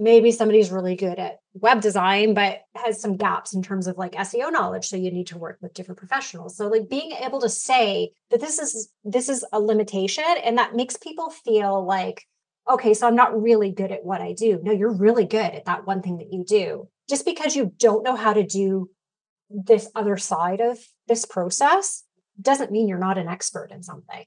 maybe 0.00 0.32
somebody's 0.32 0.70
really 0.70 0.96
good 0.96 1.18
at 1.18 1.38
web 1.52 1.82
design 1.82 2.32
but 2.32 2.62
has 2.74 3.00
some 3.00 3.18
gaps 3.18 3.52
in 3.54 3.62
terms 3.62 3.86
of 3.86 3.98
like 3.98 4.12
SEO 4.12 4.50
knowledge 4.50 4.86
so 4.86 4.96
you 4.96 5.10
need 5.10 5.26
to 5.26 5.38
work 5.38 5.58
with 5.60 5.74
different 5.74 5.98
professionals. 5.98 6.56
So 6.56 6.68
like 6.68 6.88
being 6.88 7.12
able 7.12 7.40
to 7.42 7.50
say 7.50 8.12
that 8.30 8.40
this 8.40 8.58
is 8.58 8.90
this 9.04 9.28
is 9.28 9.44
a 9.52 9.60
limitation 9.60 10.24
and 10.42 10.56
that 10.58 10.74
makes 10.74 10.96
people 10.96 11.28
feel 11.30 11.84
like 11.84 12.24
okay 12.68 12.94
so 12.94 13.06
I'm 13.06 13.14
not 13.14 13.40
really 13.40 13.70
good 13.72 13.92
at 13.92 14.04
what 14.04 14.22
I 14.22 14.32
do. 14.32 14.58
No 14.62 14.72
you're 14.72 14.96
really 14.96 15.26
good 15.26 15.52
at 15.52 15.66
that 15.66 15.86
one 15.86 16.00
thing 16.00 16.16
that 16.18 16.32
you 16.32 16.44
do. 16.44 16.88
Just 17.08 17.26
because 17.26 17.54
you 17.54 17.72
don't 17.76 18.04
know 18.04 18.16
how 18.16 18.32
to 18.32 18.44
do 18.44 18.88
this 19.50 19.90
other 19.94 20.16
side 20.16 20.60
of 20.60 20.78
this 21.08 21.26
process 21.26 22.04
doesn't 22.40 22.72
mean 22.72 22.88
you're 22.88 22.98
not 22.98 23.18
an 23.18 23.28
expert 23.28 23.70
in 23.70 23.82
something 23.82 24.24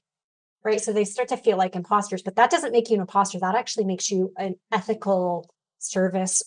right 0.64 0.80
so 0.80 0.92
they 0.92 1.04
start 1.04 1.28
to 1.28 1.36
feel 1.36 1.56
like 1.56 1.76
imposters 1.76 2.22
but 2.22 2.36
that 2.36 2.50
doesn't 2.50 2.72
make 2.72 2.90
you 2.90 2.94
an 2.94 3.00
imposter 3.00 3.38
that 3.38 3.54
actually 3.54 3.84
makes 3.84 4.10
you 4.10 4.32
an 4.36 4.54
ethical 4.72 5.48
service 5.78 6.42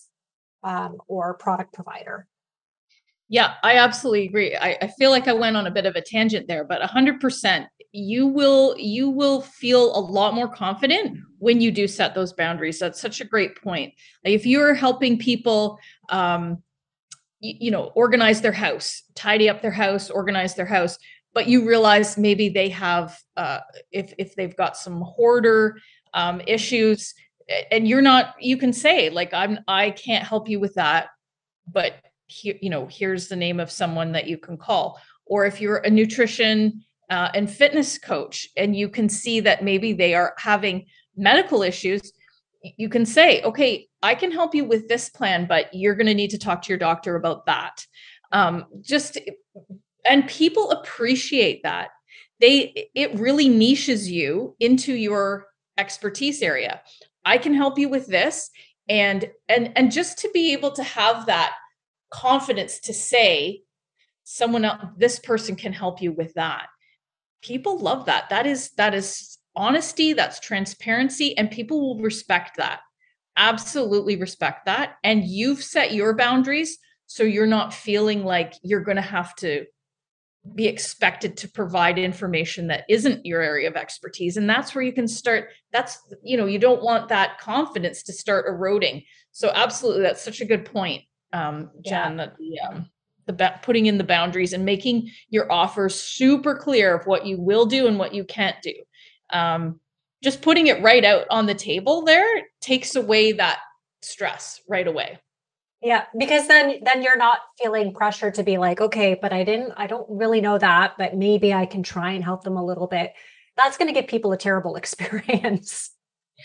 um, 0.62 0.98
or 1.06 1.34
product 1.34 1.72
provider. 1.72 2.26
Yeah, 3.28 3.54
I 3.62 3.76
absolutely 3.76 4.24
agree. 4.24 4.56
I, 4.56 4.78
I, 4.80 4.86
feel 4.98 5.10
like 5.10 5.28
I 5.28 5.34
went 5.34 5.56
on 5.56 5.66
a 5.66 5.70
bit 5.70 5.84
of 5.84 5.96
a 5.96 6.00
tangent 6.00 6.48
there, 6.48 6.64
but 6.64 6.80
100%. 6.80 7.66
You 7.92 8.26
will 8.26 8.74
you 8.78 9.08
will 9.08 9.40
feel 9.40 9.96
a 9.96 10.00
lot 10.00 10.34
more 10.34 10.48
confident 10.48 11.18
when 11.38 11.60
you 11.62 11.70
do 11.70 11.88
set 11.88 12.14
those 12.14 12.34
boundaries. 12.34 12.78
That's 12.78 13.00
such 13.00 13.22
a 13.22 13.24
great 13.24 13.60
point. 13.62 13.94
If 14.24 14.44
you're 14.44 14.74
helping 14.74 15.18
people, 15.18 15.78
um, 16.10 16.62
you, 17.40 17.54
you 17.60 17.70
know, 17.70 17.84
organize 17.94 18.42
their 18.42 18.52
house, 18.52 19.04
tidy 19.14 19.48
up 19.48 19.62
their 19.62 19.70
house, 19.70 20.10
organize 20.10 20.54
their 20.54 20.66
house, 20.66 20.98
but 21.38 21.46
you 21.46 21.64
realize 21.64 22.18
maybe 22.18 22.48
they 22.48 22.68
have, 22.68 23.16
uh, 23.36 23.60
if 23.92 24.12
if 24.18 24.34
they've 24.34 24.56
got 24.56 24.76
some 24.76 25.02
hoarder 25.02 25.78
um, 26.12 26.42
issues, 26.48 27.14
and 27.70 27.86
you're 27.86 28.02
not 28.02 28.34
you 28.40 28.56
can 28.56 28.72
say 28.72 29.08
like 29.08 29.32
i'm 29.32 29.60
i 29.68 29.90
can't 29.90 30.26
help 30.26 30.48
you 30.48 30.58
with 30.60 30.74
that 30.74 31.08
but 31.72 31.92
here 32.26 32.56
you 32.60 32.70
know 32.70 32.86
here's 32.90 33.28
the 33.28 33.36
name 33.36 33.60
of 33.60 33.70
someone 33.70 34.10
that 34.12 34.26
you 34.26 34.36
can 34.36 34.56
call. 34.56 35.00
Or 35.26 35.46
if 35.46 35.60
you're 35.60 35.76
a 35.76 35.90
nutrition 35.90 36.84
uh, 37.08 37.28
and 37.34 37.48
fitness 37.48 37.98
coach 37.98 38.48
and 38.56 38.74
you 38.74 38.88
can 38.88 39.08
see 39.08 39.38
that 39.40 39.62
maybe 39.62 39.92
they 39.92 40.14
are 40.14 40.34
having 40.38 40.86
medical 41.16 41.62
issues 41.62 42.12
you 42.62 42.88
can 42.88 43.06
say 43.06 43.42
okay 43.42 43.86
i 44.02 44.14
can 44.14 44.32
help 44.32 44.56
you 44.56 44.64
with 44.64 44.88
this 44.88 45.08
plan 45.08 45.46
but 45.46 45.72
you're 45.72 45.94
going 45.94 46.12
to 46.12 46.14
need 46.14 46.30
to 46.30 46.38
talk 46.38 46.62
to 46.62 46.68
your 46.70 46.78
doctor 46.78 47.14
about 47.14 47.46
that. 47.46 47.86
Um, 48.32 48.66
just 48.82 49.18
and 50.08 50.26
people 50.26 50.70
appreciate 50.70 51.62
that. 51.62 51.90
They 52.40 52.88
it 52.94 53.18
really 53.18 53.48
niches 53.48 54.10
you 54.10 54.56
into 54.60 54.92
your 54.92 55.46
expertise 55.76 56.42
area. 56.42 56.80
I 57.24 57.38
can 57.38 57.54
help 57.54 57.78
you 57.78 57.88
with 57.88 58.06
this. 58.06 58.50
And 58.88 59.30
and 59.48 59.72
and 59.76 59.92
just 59.92 60.18
to 60.18 60.30
be 60.32 60.52
able 60.52 60.72
to 60.72 60.82
have 60.82 61.26
that 61.26 61.54
confidence 62.10 62.78
to 62.80 62.94
say 62.94 63.62
someone 64.24 64.64
else 64.64 64.84
this 64.96 65.18
person 65.18 65.56
can 65.56 65.72
help 65.72 66.00
you 66.00 66.12
with 66.12 66.34
that. 66.34 66.66
People 67.42 67.78
love 67.78 68.06
that. 68.06 68.30
That 68.30 68.46
is 68.46 68.70
that 68.76 68.94
is 68.94 69.38
honesty 69.56 70.12
that's 70.12 70.38
transparency 70.38 71.36
and 71.36 71.50
people 71.50 71.80
will 71.80 72.02
respect 72.02 72.56
that. 72.56 72.80
Absolutely 73.36 74.16
respect 74.16 74.66
that. 74.66 74.96
And 75.02 75.24
you've 75.24 75.62
set 75.62 75.92
your 75.92 76.14
boundaries 76.14 76.78
so 77.06 77.24
you're 77.24 77.46
not 77.46 77.74
feeling 77.74 78.24
like 78.24 78.54
you're 78.62 78.82
going 78.82 78.96
to 78.96 79.02
have 79.02 79.34
to 79.36 79.66
be 80.54 80.66
expected 80.66 81.36
to 81.36 81.48
provide 81.48 81.98
information 81.98 82.66
that 82.68 82.84
isn't 82.88 83.24
your 83.24 83.42
area 83.42 83.68
of 83.68 83.76
expertise. 83.76 84.36
And 84.36 84.48
that's 84.48 84.74
where 84.74 84.84
you 84.84 84.92
can 84.92 85.08
start 85.08 85.48
that's 85.72 85.98
you 86.22 86.36
know 86.36 86.46
you 86.46 86.58
don't 86.58 86.82
want 86.82 87.08
that 87.08 87.38
confidence 87.38 88.02
to 88.04 88.12
start 88.12 88.46
eroding. 88.46 89.02
So 89.32 89.50
absolutely 89.54 90.02
that's 90.02 90.22
such 90.22 90.40
a 90.40 90.46
good 90.46 90.64
point 90.64 91.02
um 91.32 91.70
jen 91.84 92.12
yeah. 92.12 92.16
that 92.16 92.36
the 92.38 92.60
um 92.60 92.86
the 93.26 93.54
putting 93.62 93.86
in 93.86 93.98
the 93.98 94.04
boundaries 94.04 94.54
and 94.54 94.64
making 94.64 95.10
your 95.28 95.50
offer 95.52 95.90
super 95.90 96.54
clear 96.54 96.94
of 96.94 97.06
what 97.06 97.26
you 97.26 97.38
will 97.38 97.66
do 97.66 97.86
and 97.86 97.98
what 97.98 98.14
you 98.14 98.24
can't 98.24 98.56
do. 98.62 98.74
Um 99.30 99.80
just 100.22 100.42
putting 100.42 100.66
it 100.66 100.82
right 100.82 101.04
out 101.04 101.26
on 101.30 101.46
the 101.46 101.54
table 101.54 102.04
there 102.04 102.26
takes 102.60 102.96
away 102.96 103.32
that 103.32 103.60
stress 104.02 104.60
right 104.68 104.86
away 104.86 105.18
yeah, 105.80 106.06
because 106.16 106.48
then 106.48 106.80
then 106.82 107.02
you're 107.02 107.16
not 107.16 107.38
feeling 107.60 107.94
pressure 107.94 108.30
to 108.32 108.42
be 108.42 108.58
like, 108.58 108.80
okay, 108.80 109.16
but 109.20 109.32
I 109.32 109.44
didn't 109.44 109.72
I 109.76 109.86
don't 109.86 110.06
really 110.08 110.40
know 110.40 110.58
that, 110.58 110.94
but 110.98 111.16
maybe 111.16 111.54
I 111.54 111.66
can 111.66 111.82
try 111.82 112.12
and 112.12 112.24
help 112.24 112.42
them 112.42 112.56
a 112.56 112.64
little 112.64 112.88
bit. 112.88 113.12
That's 113.56 113.76
going 113.76 113.92
to 113.92 113.98
give 113.98 114.08
people 114.08 114.32
a 114.32 114.36
terrible 114.36 114.76
experience. 114.82 115.90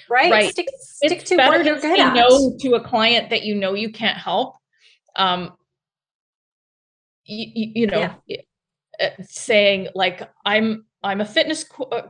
Right? 0.09 0.31
Right. 0.31 0.51
Stick, 0.51 0.67
stick 0.79 1.11
it's 1.11 1.29
to 1.29 1.37
better 1.37 1.57
what 1.57 1.65
you're 1.65 1.79
good 1.79 1.99
at. 1.99 2.15
No 2.15 2.55
to 2.59 2.73
a 2.73 2.81
client 2.81 3.29
that 3.29 3.43
you 3.43 3.55
know 3.55 3.73
you 3.73 3.91
can't 3.91 4.17
help. 4.17 4.55
Um 5.15 5.53
you, 7.25 7.71
you 7.75 7.87
know, 7.87 8.13
yeah. 8.27 8.41
Uh, 9.01 9.09
saying 9.23 9.87
like 9.95 10.29
I'm 10.45 10.85
I'm 11.01 11.21
a 11.21 11.25
fitness 11.25 11.63
co- 11.63 11.85
uh, 11.85 12.09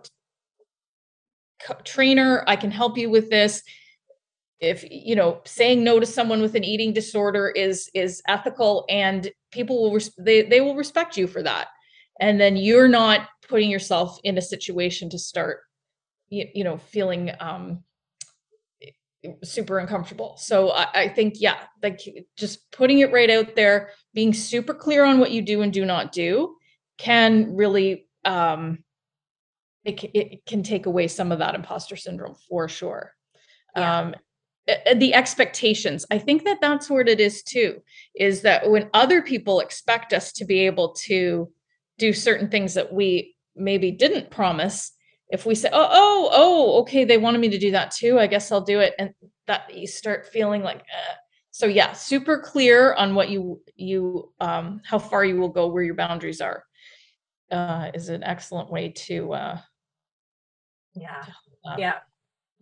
trainer, 1.85 2.43
I 2.47 2.57
can 2.57 2.71
help 2.71 2.97
you 2.97 3.09
with 3.09 3.29
this 3.29 3.63
if 4.63 4.85
you 4.89 5.15
know 5.15 5.41
saying 5.45 5.83
no 5.83 5.99
to 5.99 6.05
someone 6.05 6.41
with 6.41 6.55
an 6.55 6.63
eating 6.63 6.93
disorder 6.93 7.49
is 7.49 7.89
is 7.93 8.21
ethical 8.27 8.85
and 8.89 9.29
people 9.51 9.81
will 9.81 9.93
res- 9.93 10.15
they 10.17 10.43
they 10.43 10.61
will 10.61 10.75
respect 10.75 11.17
you 11.17 11.27
for 11.27 11.43
that. 11.43 11.67
And 12.19 12.39
then 12.39 12.55
you're 12.55 12.87
not 12.87 13.27
putting 13.49 13.69
yourself 13.69 14.19
in 14.23 14.37
a 14.37 14.41
situation 14.41 15.09
to 15.09 15.19
start 15.19 15.61
you, 16.29 16.47
you 16.55 16.63
know 16.63 16.77
feeling 16.77 17.31
um 17.39 17.83
super 19.43 19.79
uncomfortable. 19.79 20.35
So 20.37 20.71
I, 20.71 20.87
I 20.93 21.07
think 21.09 21.35
yeah 21.37 21.57
like 21.81 21.99
just 22.37 22.71
putting 22.71 22.99
it 22.99 23.11
right 23.11 23.29
out 23.29 23.55
there 23.55 23.91
being 24.13 24.33
super 24.33 24.73
clear 24.73 25.03
on 25.03 25.19
what 25.19 25.31
you 25.31 25.41
do 25.41 25.61
and 25.61 25.73
do 25.73 25.85
not 25.85 26.13
do 26.13 26.55
can 26.97 27.55
really 27.55 28.07
um 28.23 28.79
it, 29.83 30.01
it 30.13 30.45
can 30.45 30.63
take 30.63 30.85
away 30.85 31.09
some 31.09 31.33
of 31.33 31.39
that 31.39 31.55
imposter 31.55 31.97
syndrome 31.97 32.35
for 32.47 32.69
sure. 32.69 33.13
Yeah. 33.75 33.99
um 33.99 34.15
the 34.67 35.13
expectations. 35.13 36.05
I 36.09 36.17
think 36.19 36.45
that 36.45 36.59
that's 36.61 36.89
what 36.89 37.09
it 37.09 37.19
is 37.19 37.43
too 37.43 37.81
is 38.15 38.41
that 38.41 38.69
when 38.69 38.89
other 38.93 39.21
people 39.21 39.59
expect 39.59 40.13
us 40.13 40.31
to 40.33 40.45
be 40.45 40.65
able 40.65 40.93
to 40.93 41.51
do 41.97 42.13
certain 42.13 42.49
things 42.49 42.73
that 42.75 42.93
we 42.93 43.35
maybe 43.55 43.91
didn't 43.91 44.31
promise 44.31 44.91
if 45.29 45.45
we 45.45 45.55
say 45.55 45.69
oh 45.71 45.89
oh 45.91 46.29
oh 46.31 46.81
okay 46.81 47.03
they 47.05 47.17
wanted 47.17 47.39
me 47.39 47.49
to 47.49 47.57
do 47.57 47.71
that 47.71 47.91
too 47.91 48.19
i 48.19 48.25
guess 48.25 48.51
i'll 48.51 48.61
do 48.61 48.79
it 48.79 48.93
and 48.97 49.13
that 49.47 49.75
you 49.75 49.85
start 49.85 50.25
feeling 50.27 50.63
like 50.63 50.79
eh. 50.79 51.13
so 51.51 51.65
yeah 51.65 51.93
super 51.93 52.39
clear 52.39 52.93
on 52.95 53.13
what 53.13 53.29
you 53.29 53.61
you 53.75 54.31
um 54.39 54.81
how 54.85 54.97
far 54.97 55.23
you 55.23 55.37
will 55.37 55.49
go 55.49 55.67
where 55.67 55.83
your 55.83 55.95
boundaries 55.95 56.41
are 56.41 56.63
uh 57.51 57.91
is 57.93 58.09
an 58.09 58.23
excellent 58.23 58.71
way 58.71 58.89
to 58.89 59.33
uh 59.33 59.57
yeah. 61.65 61.77
yeah 61.77 61.93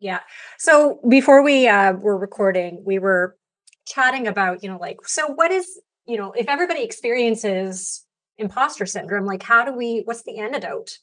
yeah. 0.01 0.19
So 0.57 0.99
before 1.07 1.43
we 1.43 1.67
uh, 1.67 1.93
were 1.93 2.17
recording, 2.17 2.83
we 2.85 2.99
were 2.99 3.37
chatting 3.85 4.27
about, 4.27 4.63
you 4.63 4.69
know, 4.69 4.77
like, 4.77 4.97
so 5.05 5.27
what 5.27 5.51
is, 5.51 5.79
you 6.07 6.17
know, 6.17 6.31
if 6.31 6.49
everybody 6.49 6.83
experiences 6.83 8.03
imposter 8.37 8.87
syndrome, 8.87 9.25
like, 9.25 9.43
how 9.43 9.63
do 9.63 9.71
we, 9.71 10.01
what's 10.05 10.23
the 10.23 10.39
antidote? 10.39 10.97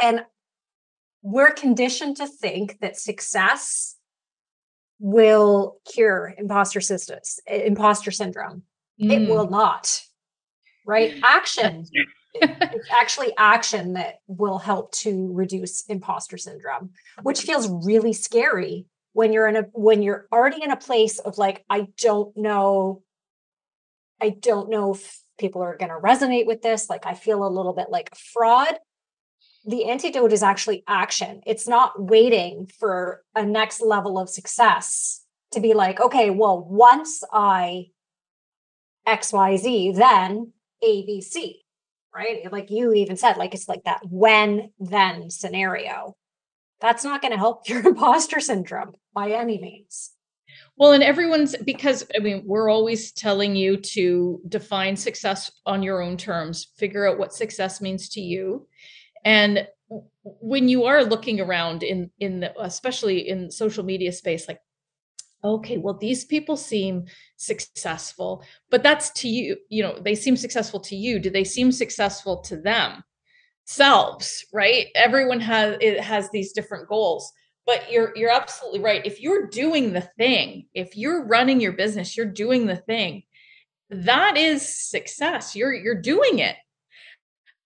And 0.00 0.24
we're 1.22 1.52
conditioned 1.52 2.16
to 2.16 2.26
think 2.26 2.80
that 2.80 2.98
success 2.98 3.96
will 4.98 5.76
cure 5.92 6.34
imposter 6.36 6.80
systems, 6.80 7.38
imposter 7.46 8.10
syndrome. 8.10 8.64
Mm. 9.00 9.12
It 9.12 9.30
will 9.30 9.48
not, 9.48 10.00
right? 10.84 11.14
Action 11.22 11.86
it's 12.42 12.88
actually 12.90 13.32
action 13.36 13.94
that 13.94 14.20
will 14.26 14.58
help 14.58 14.92
to 14.92 15.32
reduce 15.32 15.84
imposter 15.86 16.38
syndrome, 16.38 16.90
which 17.22 17.42
feels 17.42 17.68
really 17.84 18.12
scary 18.12 18.86
when 19.12 19.32
you're 19.32 19.46
in 19.48 19.56
a 19.56 19.62
when 19.72 20.02
you're 20.02 20.26
already 20.32 20.62
in 20.62 20.70
a 20.70 20.76
place 20.76 21.18
of 21.18 21.36
like, 21.38 21.64
I 21.68 21.88
don't 21.98 22.34
know, 22.36 23.02
I 24.20 24.30
don't 24.30 24.70
know 24.70 24.94
if 24.94 25.20
people 25.38 25.62
are 25.62 25.76
going 25.76 25.90
to 25.90 25.98
resonate 25.98 26.46
with 26.46 26.62
this. 26.62 26.88
Like, 26.88 27.04
I 27.04 27.14
feel 27.14 27.46
a 27.46 27.48
little 27.48 27.72
bit 27.72 27.90
like 27.90 28.10
a 28.12 28.16
fraud. 28.16 28.78
the 29.64 29.84
antidote 29.90 30.32
is 30.32 30.42
actually 30.42 30.82
action. 30.88 31.40
It's 31.46 31.68
not 31.68 32.00
waiting 32.00 32.68
for 32.78 33.22
a 33.34 33.44
next 33.44 33.80
level 33.80 34.18
of 34.18 34.28
success 34.28 35.24
to 35.52 35.60
be 35.60 35.74
like, 35.74 36.00
okay, 36.00 36.30
well, 36.30 36.64
once 36.64 37.22
I 37.32 37.90
XYZ, 39.06 39.96
then 39.96 40.52
ABC, 40.82 41.61
right? 42.14 42.50
Like 42.50 42.70
you 42.70 42.92
even 42.92 43.16
said, 43.16 43.36
like 43.36 43.54
it's 43.54 43.68
like 43.68 43.84
that 43.84 44.00
when 44.08 44.70
then 44.78 45.30
scenario. 45.30 46.14
That's 46.80 47.04
not 47.04 47.22
going 47.22 47.32
to 47.32 47.38
help 47.38 47.68
your 47.68 47.86
imposter 47.86 48.40
syndrome 48.40 48.92
by 49.14 49.30
any 49.30 49.60
means. 49.60 50.12
Well, 50.76 50.92
and 50.92 51.02
everyone's 51.02 51.56
because 51.56 52.04
I 52.14 52.18
mean, 52.18 52.42
we're 52.44 52.70
always 52.70 53.12
telling 53.12 53.56
you 53.56 53.76
to 53.76 54.40
define 54.48 54.96
success 54.96 55.50
on 55.64 55.82
your 55.82 56.02
own 56.02 56.16
terms, 56.16 56.68
figure 56.76 57.08
out 57.08 57.18
what 57.18 57.32
success 57.32 57.80
means 57.80 58.08
to 58.10 58.20
you. 58.20 58.66
And 59.24 59.66
when 60.22 60.68
you 60.68 60.84
are 60.84 61.04
looking 61.04 61.40
around 61.40 61.82
in 61.82 62.10
in 62.18 62.40
the, 62.40 62.60
especially 62.60 63.28
in 63.28 63.50
social 63.50 63.84
media 63.84 64.12
space 64.12 64.48
like 64.48 64.60
okay 65.44 65.78
well 65.78 65.94
these 65.94 66.24
people 66.24 66.56
seem 66.56 67.04
successful 67.36 68.44
but 68.70 68.82
that's 68.82 69.10
to 69.10 69.28
you 69.28 69.56
you 69.68 69.82
know 69.82 69.98
they 70.00 70.14
seem 70.14 70.36
successful 70.36 70.80
to 70.80 70.96
you. 70.96 71.18
Do 71.18 71.30
they 71.30 71.44
seem 71.44 71.72
successful 71.72 72.38
to 72.42 72.56
them? 72.56 73.02
Selves 73.64 74.44
right? 74.52 74.86
Everyone 74.94 75.40
has 75.40 75.76
it 75.80 76.00
has 76.00 76.30
these 76.30 76.52
different 76.52 76.88
goals 76.88 77.32
but 77.66 77.90
you're 77.90 78.12
you're 78.16 78.30
absolutely 78.30 78.80
right. 78.80 79.06
If 79.06 79.20
you're 79.20 79.46
doing 79.48 79.92
the 79.92 80.08
thing 80.18 80.66
if 80.74 80.96
you're 80.96 81.26
running 81.26 81.60
your 81.60 81.72
business 81.72 82.16
you're 82.16 82.26
doing 82.26 82.66
the 82.66 82.76
thing 82.76 83.22
that 83.90 84.36
is 84.36 84.66
success. 84.90 85.54
You're 85.54 85.74
you're 85.74 86.00
doing 86.00 86.38
it. 86.38 86.56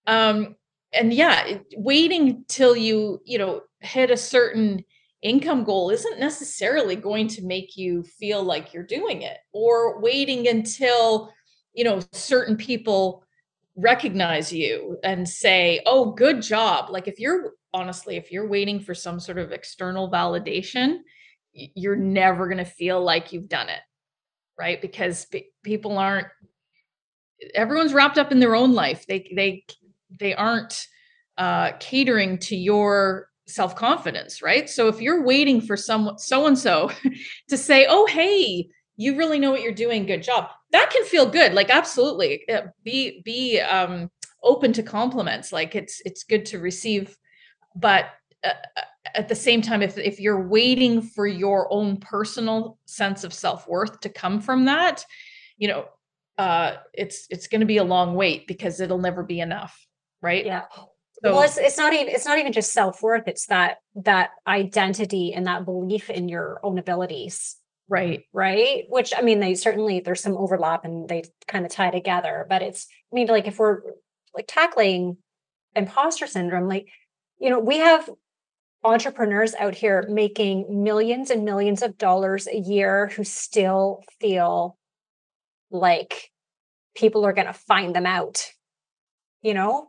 Um 0.07 0.57
and 0.93 1.13
yeah 1.13 1.59
waiting 1.77 2.45
till 2.49 2.77
you 2.77 3.21
you 3.25 3.39
know 3.39 3.63
hit 3.81 4.11
a 4.11 4.17
certain 4.17 4.85
income 5.27 5.65
goal 5.65 5.91
isn't 5.91 6.21
necessarily 6.21 6.97
going 6.97 7.29
to 7.29 7.43
make 7.43 7.77
you 7.77 8.03
feel 8.03 8.43
like 8.43 8.73
you're 8.73 8.83
doing 8.83 9.23
it 9.23 9.39
or 9.53 10.01
waiting 10.01 10.49
until 10.49 11.33
you 11.75 11.85
know 11.85 12.01
certain 12.13 12.57
people 12.57 13.23
recognize 13.77 14.53
you 14.53 14.99
and 15.05 15.29
say 15.29 15.81
oh 15.87 16.13
good 16.13 16.41
job. 16.41 16.91
Like 16.91 17.09
if 17.09 17.19
you're 17.19 17.53
honestly 17.75 18.17
if 18.17 18.33
you're 18.33 18.49
waiting 18.49 18.81
for 18.81 18.95
some 18.95 19.21
sort 19.21 19.39
of 19.39 19.53
external 19.53 20.11
validation 20.11 20.99
you're 21.53 21.97
never 21.97 22.47
going 22.47 22.59
to 22.59 22.65
feel 22.65 23.03
like 23.03 23.33
you've 23.33 23.49
done 23.49 23.69
it 23.69 23.81
right? 24.59 24.81
Because 24.81 25.27
people 25.63 25.99
aren't 25.99 26.29
everyone's 27.55 27.93
wrapped 27.93 28.19
up 28.19 28.33
in 28.33 28.41
their 28.41 28.55
own 28.55 28.73
life. 28.73 29.07
They 29.07 29.31
they 29.35 29.65
they 30.19 30.35
aren't 30.35 30.87
uh, 31.37 31.73
catering 31.79 32.39
to 32.39 32.57
your 32.57 33.29
self 33.47 33.77
confidence, 33.77 34.43
right? 34.43 34.69
So 34.69 34.89
if 34.89 35.01
you're 35.01 35.23
waiting 35.23 35.61
for 35.61 35.77
someone, 35.77 36.19
so 36.19 36.47
and 36.47 36.59
so, 36.59 36.91
to 37.49 37.57
say, 37.57 37.87
"Oh, 37.89 38.07
hey, 38.07 38.69
you 38.97 39.17
really 39.17 39.39
know 39.39 39.51
what 39.51 39.63
you're 39.63 39.73
doing. 39.73 40.07
Good 40.07 40.23
job," 40.23 40.49
that 40.73 40.91
can 40.91 41.05
feel 41.05 41.27
good. 41.27 41.55
Like 41.55 41.71
absolutely, 41.71 42.47
be 42.85 43.23
be 43.25 43.61
um, 43.61 44.11
open 44.43 44.73
to 44.75 44.83
compliments. 44.83 45.53
Like 45.53 45.75
it's 45.75 46.01
it's 46.05 46.25
good 46.25 46.47
to 46.47 46.59
receive, 46.59 47.17
but 47.75 48.07
uh, 48.45 48.51
uh, 48.77 48.83
at 49.15 49.29
the 49.29 49.35
same 49.35 49.63
time, 49.63 49.83
if 49.83 49.99
if 49.99 50.21
you're 50.21 50.47
waiting 50.47 51.03
for 51.03 51.27
your 51.27 51.73
own 51.73 51.99
personal 51.99 52.79
sense 52.87 53.25
of 53.25 53.33
self 53.33 53.69
worth 53.69 54.01
to 54.01 54.09
come 54.09 54.41
from 54.41 54.65
that, 54.67 55.05
you 55.59 55.69
know, 55.69 55.87
uh, 56.39 56.77
it's 56.93 57.27
it's 57.31 57.49
going 57.49 57.61
to 57.61 57.67
be 57.67 57.79
a 57.79 57.85
long 57.85 58.15
wait 58.15 58.47
because 58.47 58.81
it'll 58.81 58.99
never 58.99 59.23
be 59.23 59.41
enough 59.41 59.87
right? 60.23 60.45
Yeah. 60.45 60.65
So, 61.25 61.33
well, 61.33 61.43
it's, 61.43 61.57
it's 61.57 61.79
not 61.79 61.93
even 61.95 62.09
it's 62.09 62.27
not 62.27 62.39
even 62.39 62.53
just 62.53 62.73
self 62.73 63.03
worth. 63.03 63.27
It's 63.27 63.47
that 63.47 63.79
that 63.95 64.31
identity 64.47 65.33
and 65.33 65.47
that 65.47 65.65
belief 65.65 66.11
in 66.11 66.29
your 66.29 66.61
own 66.63 66.79
abilities. 66.79 67.57
Right. 67.89 68.25
Right. 68.33 68.85
Which 68.89 69.13
I 69.17 69.23
mean, 69.23 69.41
they 69.41 69.55
certainly 69.55 70.01
there's 70.01 70.21
some 70.21 70.37
overlap 70.37 70.85
and 70.85 71.09
they 71.09 71.25
kind 71.47 71.65
of 71.65 71.73
tie 71.73 71.91
together. 71.91 72.47
But 72.49 72.63
it's 72.63 72.87
I 73.13 73.15
mean, 73.15 73.29
like 73.29 73.47
if 73.47 73.59
we're 73.59 73.81
like 74.35 74.47
tackling 74.47 75.17
imposter 75.75 76.27
syndrome, 76.27 76.69
like 76.69 76.89
you 77.39 77.51
know, 77.51 77.61
we 77.61 77.79
have 77.79 78.09
entrepreneurs 78.85 79.55
out 79.55 79.75
here 79.75 80.07
making 80.09 80.83
millions 80.83 81.31
and 81.31 81.45
millions 81.45 81.83
of 81.83 81.97
dollars 81.99 82.47
a 82.47 82.57
year 82.57 83.09
who 83.09 83.25
still 83.25 84.03
feel 84.21 84.77
like 85.71 86.31
people 86.95 87.25
are 87.25 87.33
going 87.33 87.47
to 87.47 87.53
find 87.53 87.95
them 87.95 88.07
out. 88.07 88.51
You 89.43 89.55
know, 89.55 89.87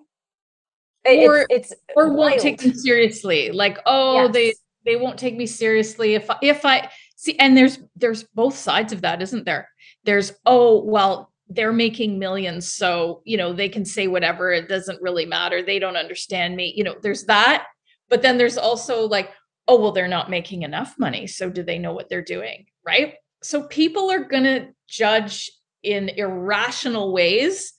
or 1.07 1.45
it's, 1.49 1.71
it's 1.71 1.73
or 1.95 2.07
wild. 2.07 2.17
won't 2.17 2.41
take 2.41 2.61
them 2.61 2.73
seriously. 2.73 3.51
Like, 3.51 3.79
oh, 3.85 4.23
yes. 4.23 4.33
they 4.33 4.53
they 4.85 4.95
won't 4.95 5.19
take 5.19 5.35
me 5.35 5.45
seriously 5.45 6.15
if 6.15 6.29
I, 6.29 6.37
if 6.41 6.65
I 6.65 6.89
see. 7.15 7.37
And 7.39 7.55
there's 7.55 7.79
there's 7.95 8.23
both 8.23 8.55
sides 8.55 8.93
of 8.93 9.01
that, 9.01 9.21
isn't 9.21 9.45
there? 9.45 9.69
There's 10.05 10.33
oh 10.45 10.83
well, 10.83 11.31
they're 11.49 11.73
making 11.73 12.19
millions, 12.19 12.71
so 12.71 13.21
you 13.25 13.37
know 13.37 13.53
they 13.53 13.69
can 13.69 13.85
say 13.85 14.07
whatever. 14.07 14.51
It 14.51 14.69
doesn't 14.69 15.01
really 15.01 15.25
matter. 15.25 15.61
They 15.61 15.79
don't 15.79 15.97
understand 15.97 16.55
me. 16.55 16.73
You 16.75 16.83
know, 16.83 16.95
there's 17.01 17.25
that. 17.25 17.67
But 18.09 18.21
then 18.21 18.37
there's 18.37 18.57
also 18.57 19.07
like, 19.07 19.31
oh 19.67 19.79
well, 19.79 19.91
they're 19.91 20.07
not 20.07 20.29
making 20.29 20.63
enough 20.63 20.95
money, 20.97 21.27
so 21.27 21.49
do 21.49 21.63
they 21.63 21.79
know 21.79 21.93
what 21.93 22.09
they're 22.09 22.21
doing? 22.21 22.65
Right. 22.85 23.15
So 23.43 23.63
people 23.63 24.09
are 24.09 24.23
gonna 24.23 24.69
judge 24.87 25.51
in 25.83 26.09
irrational 26.09 27.13
ways 27.13 27.73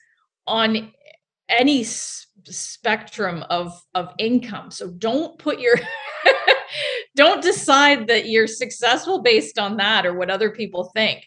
on 0.47 0.93
any 1.49 1.85
spectrum 2.53 3.45
of 3.51 3.81
of 3.95 4.13
income. 4.19 4.71
So 4.71 4.91
don't 4.91 5.39
put 5.39 5.61
your 5.61 5.77
don't 7.17 7.43
decide 7.43 8.07
that 8.09 8.29
you're 8.29 8.47
successful 8.47 9.21
based 9.21 9.59
on 9.59 9.77
that 9.79 10.07
or 10.07 10.15
what 10.15 10.31
other 10.31 10.51
people 10.51 10.91
think 10.95 11.25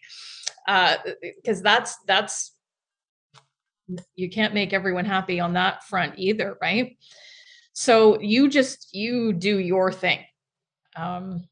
uh 0.68 0.98
because 1.22 1.62
that's 1.62 1.98
that's 2.06 2.54
you 4.16 4.30
can't 4.30 4.54
make 4.54 4.74
everyone 4.74 5.06
happy 5.06 5.40
on 5.40 5.54
that 5.54 5.84
front 5.84 6.14
either 6.18 6.58
right? 6.62 6.98
So 7.74 8.20
you 8.22 8.50
just 8.50 8.94
you 8.94 9.34
do 9.34 9.58
your 9.60 9.92
thing. 9.92 10.20
Um 10.96 11.46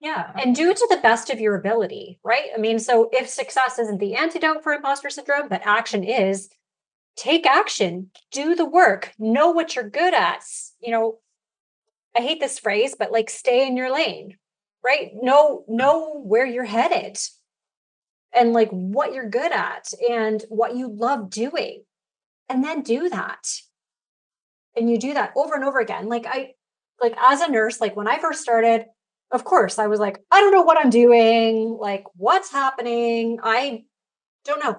yeah, 0.00 0.32
and 0.34 0.56
do 0.56 0.70
it 0.70 0.78
to 0.78 0.86
the 0.88 1.02
best 1.02 1.28
of 1.28 1.40
your 1.40 1.56
ability, 1.56 2.18
right? 2.24 2.48
I 2.54 2.58
mean, 2.58 2.78
so 2.78 3.10
if 3.12 3.28
success 3.28 3.78
isn't 3.78 3.98
the 3.98 4.14
antidote 4.14 4.62
for 4.62 4.72
imposter 4.72 5.10
syndrome, 5.10 5.48
but 5.48 5.60
action 5.66 6.04
is, 6.04 6.48
take 7.16 7.46
action, 7.46 8.10
do 8.32 8.54
the 8.54 8.64
work, 8.64 9.12
know 9.18 9.50
what 9.50 9.74
you're 9.74 9.88
good 9.88 10.14
at. 10.14 10.42
You 10.80 10.92
know, 10.92 11.18
I 12.16 12.20
hate 12.20 12.40
this 12.40 12.58
phrase, 12.58 12.94
but 12.98 13.12
like 13.12 13.30
stay 13.30 13.66
in 13.66 13.76
your 13.76 13.92
lane, 13.92 14.36
right? 14.84 15.10
Know 15.14 15.64
know 15.68 16.20
where 16.20 16.46
you're 16.46 16.64
headed 16.64 17.18
and 18.32 18.52
like 18.52 18.70
what 18.70 19.12
you're 19.12 19.28
good 19.28 19.52
at 19.52 19.92
and 20.08 20.44
what 20.48 20.76
you 20.76 20.88
love 20.88 21.30
doing. 21.30 21.84
And 22.48 22.64
then 22.64 22.82
do 22.82 23.08
that. 23.08 23.46
And 24.76 24.90
you 24.90 24.98
do 24.98 25.14
that 25.14 25.32
over 25.36 25.54
and 25.54 25.64
over 25.64 25.78
again. 25.78 26.08
Like 26.08 26.26
I 26.26 26.54
like 27.02 27.16
as 27.20 27.40
a 27.40 27.50
nurse, 27.50 27.80
like 27.80 27.96
when 27.96 28.08
I 28.08 28.18
first 28.18 28.42
started, 28.42 28.86
of 29.32 29.44
course, 29.44 29.78
I 29.78 29.86
was 29.86 30.00
like, 30.00 30.18
I 30.30 30.40
don't 30.40 30.52
know 30.52 30.62
what 30.62 30.78
I'm 30.78 30.90
doing, 30.90 31.76
like 31.80 32.04
what's 32.14 32.50
happening. 32.50 33.38
I 33.42 33.84
don't 34.44 34.62
know. 34.62 34.78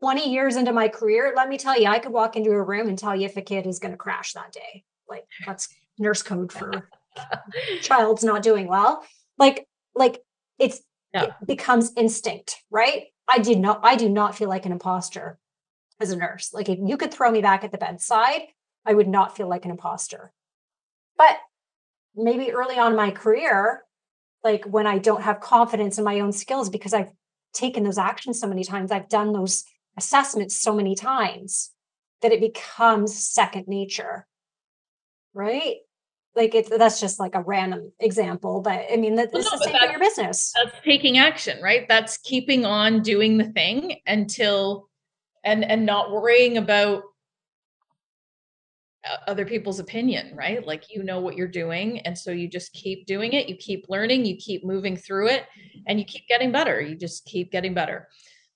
20 0.00 0.30
years 0.30 0.56
into 0.56 0.72
my 0.72 0.88
career, 0.88 1.32
let 1.36 1.48
me 1.48 1.58
tell 1.58 1.78
you, 1.78 1.88
I 1.88 1.98
could 1.98 2.12
walk 2.12 2.36
into 2.36 2.50
a 2.50 2.62
room 2.62 2.88
and 2.88 2.98
tell 2.98 3.16
you 3.16 3.26
if 3.26 3.36
a 3.36 3.42
kid 3.42 3.66
is 3.66 3.78
going 3.78 3.92
to 3.92 3.98
crash 3.98 4.32
that 4.32 4.52
day. 4.52 4.84
Like 5.08 5.24
that's 5.46 5.68
nurse 5.98 6.22
code 6.22 6.52
for 6.52 6.88
child's 7.82 8.22
not 8.22 8.42
doing 8.42 8.68
well. 8.68 9.04
Like, 9.38 9.66
like 9.94 10.22
it's 10.58 10.80
yeah. 11.12 11.24
it 11.24 11.32
becomes 11.46 11.92
instinct, 11.96 12.62
right? 12.70 13.06
I 13.32 13.38
did 13.38 13.58
not, 13.58 13.80
I 13.82 13.96
do 13.96 14.08
not 14.08 14.36
feel 14.36 14.48
like 14.48 14.66
an 14.66 14.72
imposter 14.72 15.38
as 16.00 16.10
a 16.10 16.16
nurse. 16.16 16.52
Like 16.52 16.68
if 16.68 16.78
you 16.80 16.96
could 16.96 17.12
throw 17.12 17.30
me 17.30 17.42
back 17.42 17.64
at 17.64 17.72
the 17.72 17.78
bedside, 17.78 18.42
I 18.86 18.94
would 18.94 19.08
not 19.08 19.36
feel 19.36 19.48
like 19.48 19.64
an 19.64 19.70
imposter. 19.70 20.32
But 21.16 21.36
maybe 22.14 22.52
early 22.52 22.78
on 22.78 22.96
my 22.96 23.10
career, 23.10 23.84
like 24.44 24.64
when 24.64 24.86
I 24.86 24.98
don't 24.98 25.22
have 25.22 25.40
confidence 25.40 25.98
in 25.98 26.04
my 26.04 26.20
own 26.20 26.32
skills 26.32 26.70
because 26.70 26.94
I've 26.94 27.10
taken 27.52 27.82
those 27.82 27.98
actions 27.98 28.40
so 28.40 28.46
many 28.46 28.64
times, 28.64 28.92
I've 28.92 29.08
done 29.08 29.32
those 29.32 29.64
assessments 29.98 30.56
so 30.56 30.74
many 30.74 30.94
times 30.94 31.72
that 32.22 32.32
it 32.32 32.40
becomes 32.40 33.14
second 33.14 33.68
nature 33.68 34.26
right? 35.34 35.76
Like 36.36 36.54
it's 36.54 36.68
that's 36.68 37.00
just 37.00 37.18
like 37.18 37.34
a 37.34 37.42
random 37.42 37.92
example 37.98 38.60
but 38.60 38.84
i 38.92 38.96
mean 38.96 39.16
that, 39.16 39.30
well, 39.32 39.42
no, 39.42 39.50
the 39.50 39.64
same 39.64 39.76
for 39.76 39.90
your 39.90 39.98
business. 39.98 40.52
that's 40.54 40.76
taking 40.84 41.18
action 41.18 41.60
right? 41.60 41.86
That's 41.88 42.18
keeping 42.18 42.64
on 42.64 43.02
doing 43.02 43.38
the 43.38 43.44
thing 43.44 43.96
until 44.06 44.88
and 45.42 45.64
and 45.64 45.84
not 45.84 46.12
worrying 46.12 46.58
about 46.58 47.02
other 49.26 49.44
people's 49.46 49.80
opinion 49.80 50.36
right? 50.36 50.64
Like 50.64 50.94
you 50.94 51.02
know 51.02 51.20
what 51.20 51.36
you're 51.36 51.48
doing 51.48 52.00
and 52.00 52.16
so 52.16 52.30
you 52.30 52.46
just 52.46 52.72
keep 52.72 53.06
doing 53.06 53.32
it 53.32 53.48
you 53.48 53.56
keep 53.56 53.86
learning 53.88 54.24
you 54.24 54.36
keep 54.36 54.64
moving 54.64 54.96
through 54.96 55.28
it 55.28 55.44
and 55.86 55.98
you 55.98 56.04
keep 56.04 56.28
getting 56.28 56.52
better 56.52 56.80
you 56.80 56.94
just 56.94 57.24
keep 57.24 57.50
getting 57.50 57.74
better. 57.74 58.06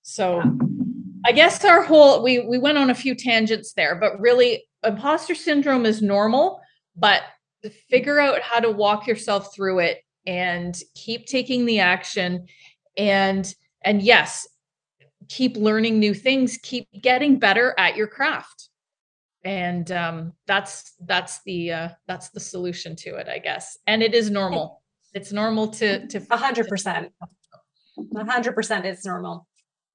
So 0.02 0.36
yeah. 0.36 0.52
I 1.24 1.32
guess 1.32 1.64
our 1.64 1.82
whole 1.82 2.22
we 2.22 2.40
we 2.40 2.58
went 2.58 2.78
on 2.78 2.90
a 2.90 2.94
few 2.94 3.14
tangents 3.14 3.72
there, 3.74 3.94
but 3.94 4.20
really 4.20 4.64
imposter 4.84 5.34
syndrome 5.34 5.86
is 5.86 6.02
normal, 6.02 6.60
but 6.96 7.22
figure 7.88 8.18
out 8.18 8.40
how 8.42 8.60
to 8.60 8.70
walk 8.70 9.06
yourself 9.06 9.54
through 9.54 9.80
it 9.80 9.98
and 10.26 10.76
keep 10.94 11.26
taking 11.26 11.64
the 11.66 11.80
action 11.80 12.46
and 12.96 13.54
and 13.84 14.02
yes 14.02 14.46
keep 15.28 15.56
learning 15.56 15.98
new 15.98 16.12
things 16.12 16.58
keep 16.62 16.86
getting 17.00 17.38
better 17.38 17.74
at 17.78 17.96
your 17.96 18.06
craft. 18.06 18.68
And 19.44 19.90
um, 19.90 20.32
that's 20.46 20.94
that's 21.04 21.40
the 21.44 21.72
uh, 21.72 21.88
that's 22.06 22.30
the 22.30 22.40
solution 22.40 22.94
to 22.96 23.16
it 23.16 23.28
i 23.28 23.38
guess. 23.38 23.78
And 23.86 24.02
it 24.02 24.14
is 24.14 24.30
normal. 24.30 24.82
It's 25.14 25.32
normal 25.32 25.68
to 25.68 26.06
to 26.08 26.20
100% 26.20 27.10
100% 28.14 28.84
it's 28.84 29.04
normal 29.04 29.46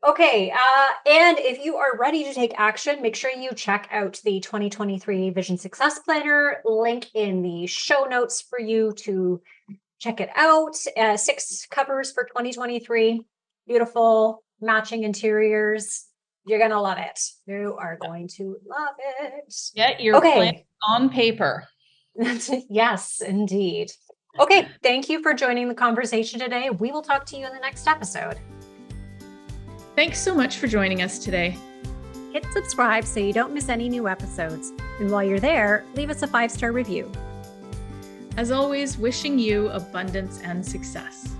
Okay, 0.06 0.52
uh, 0.52 1.10
and 1.10 1.40
if 1.40 1.66
you 1.66 1.78
are 1.78 1.98
ready 1.98 2.24
to 2.24 2.34
take 2.34 2.54
action, 2.58 3.02
make 3.02 3.16
sure 3.16 3.32
you 3.32 3.52
check 3.54 3.88
out 3.92 4.22
the 4.24 4.40
2023 4.40 5.32
Vision 5.32 5.58
Success 5.58 6.00
Planner 6.00 6.58
link 6.66 7.08
in 7.16 7.42
the 7.42 7.66
show 7.66 8.06
notes 8.06 8.42
for 8.42 8.60
you 8.60 8.94
to 8.98 9.42
check 10.00 10.22
it 10.22 10.30
out. 10.36 10.76
Uh, 10.96 11.18
six 11.18 11.66
covers 11.72 12.12
for 12.12 12.26
2023, 12.26 13.22
beautiful 13.68 14.44
matching 14.62 15.04
interiors. 15.04 16.06
You're 16.46 16.60
gonna 16.60 16.82
love 16.82 17.00
it. 17.00 17.20
You 17.48 17.76
are 17.80 17.98
going 17.98 18.28
to 18.38 18.58
love 18.68 18.96
it. 19.20 19.54
Get 19.76 20.00
your 20.00 20.18
okay. 20.18 20.34
plan 20.34 20.56
on 20.88 21.10
paper. 21.10 21.66
yes, 22.70 23.22
indeed. 23.22 23.92
Okay, 24.40 24.68
thank 24.84 25.10
you 25.10 25.24
for 25.24 25.34
joining 25.34 25.68
the 25.68 25.76
conversation 25.76 26.40
today. 26.40 26.70
We 26.70 26.92
will 26.92 27.02
talk 27.02 27.26
to 27.28 27.38
you 27.38 27.48
in 27.48 27.54
the 27.54 27.60
next 27.60 27.88
episode. 27.88 28.38
Thanks 29.98 30.20
so 30.20 30.36
much 30.36 30.58
for 30.58 30.68
joining 30.68 31.02
us 31.02 31.18
today. 31.18 31.58
Hit 32.32 32.46
subscribe 32.54 33.04
so 33.04 33.20
you 33.20 33.34
don't 33.34 33.52
miss 33.52 33.68
any 33.68 33.90
new 33.90 34.08
episodes. 34.08 34.72
And 35.00 35.10
while 35.10 35.24
you're 35.24 35.40
there, 35.40 35.86
leave 35.96 36.12
us 36.12 36.22
a 36.22 36.28
five 36.28 36.52
star 36.52 36.72
review. 36.72 37.12
As 38.38 38.52
always, 38.52 39.00
wishing 39.00 39.40
you 39.40 39.70
abundance 39.70 40.40
and 40.42 40.64
success. 40.64 41.34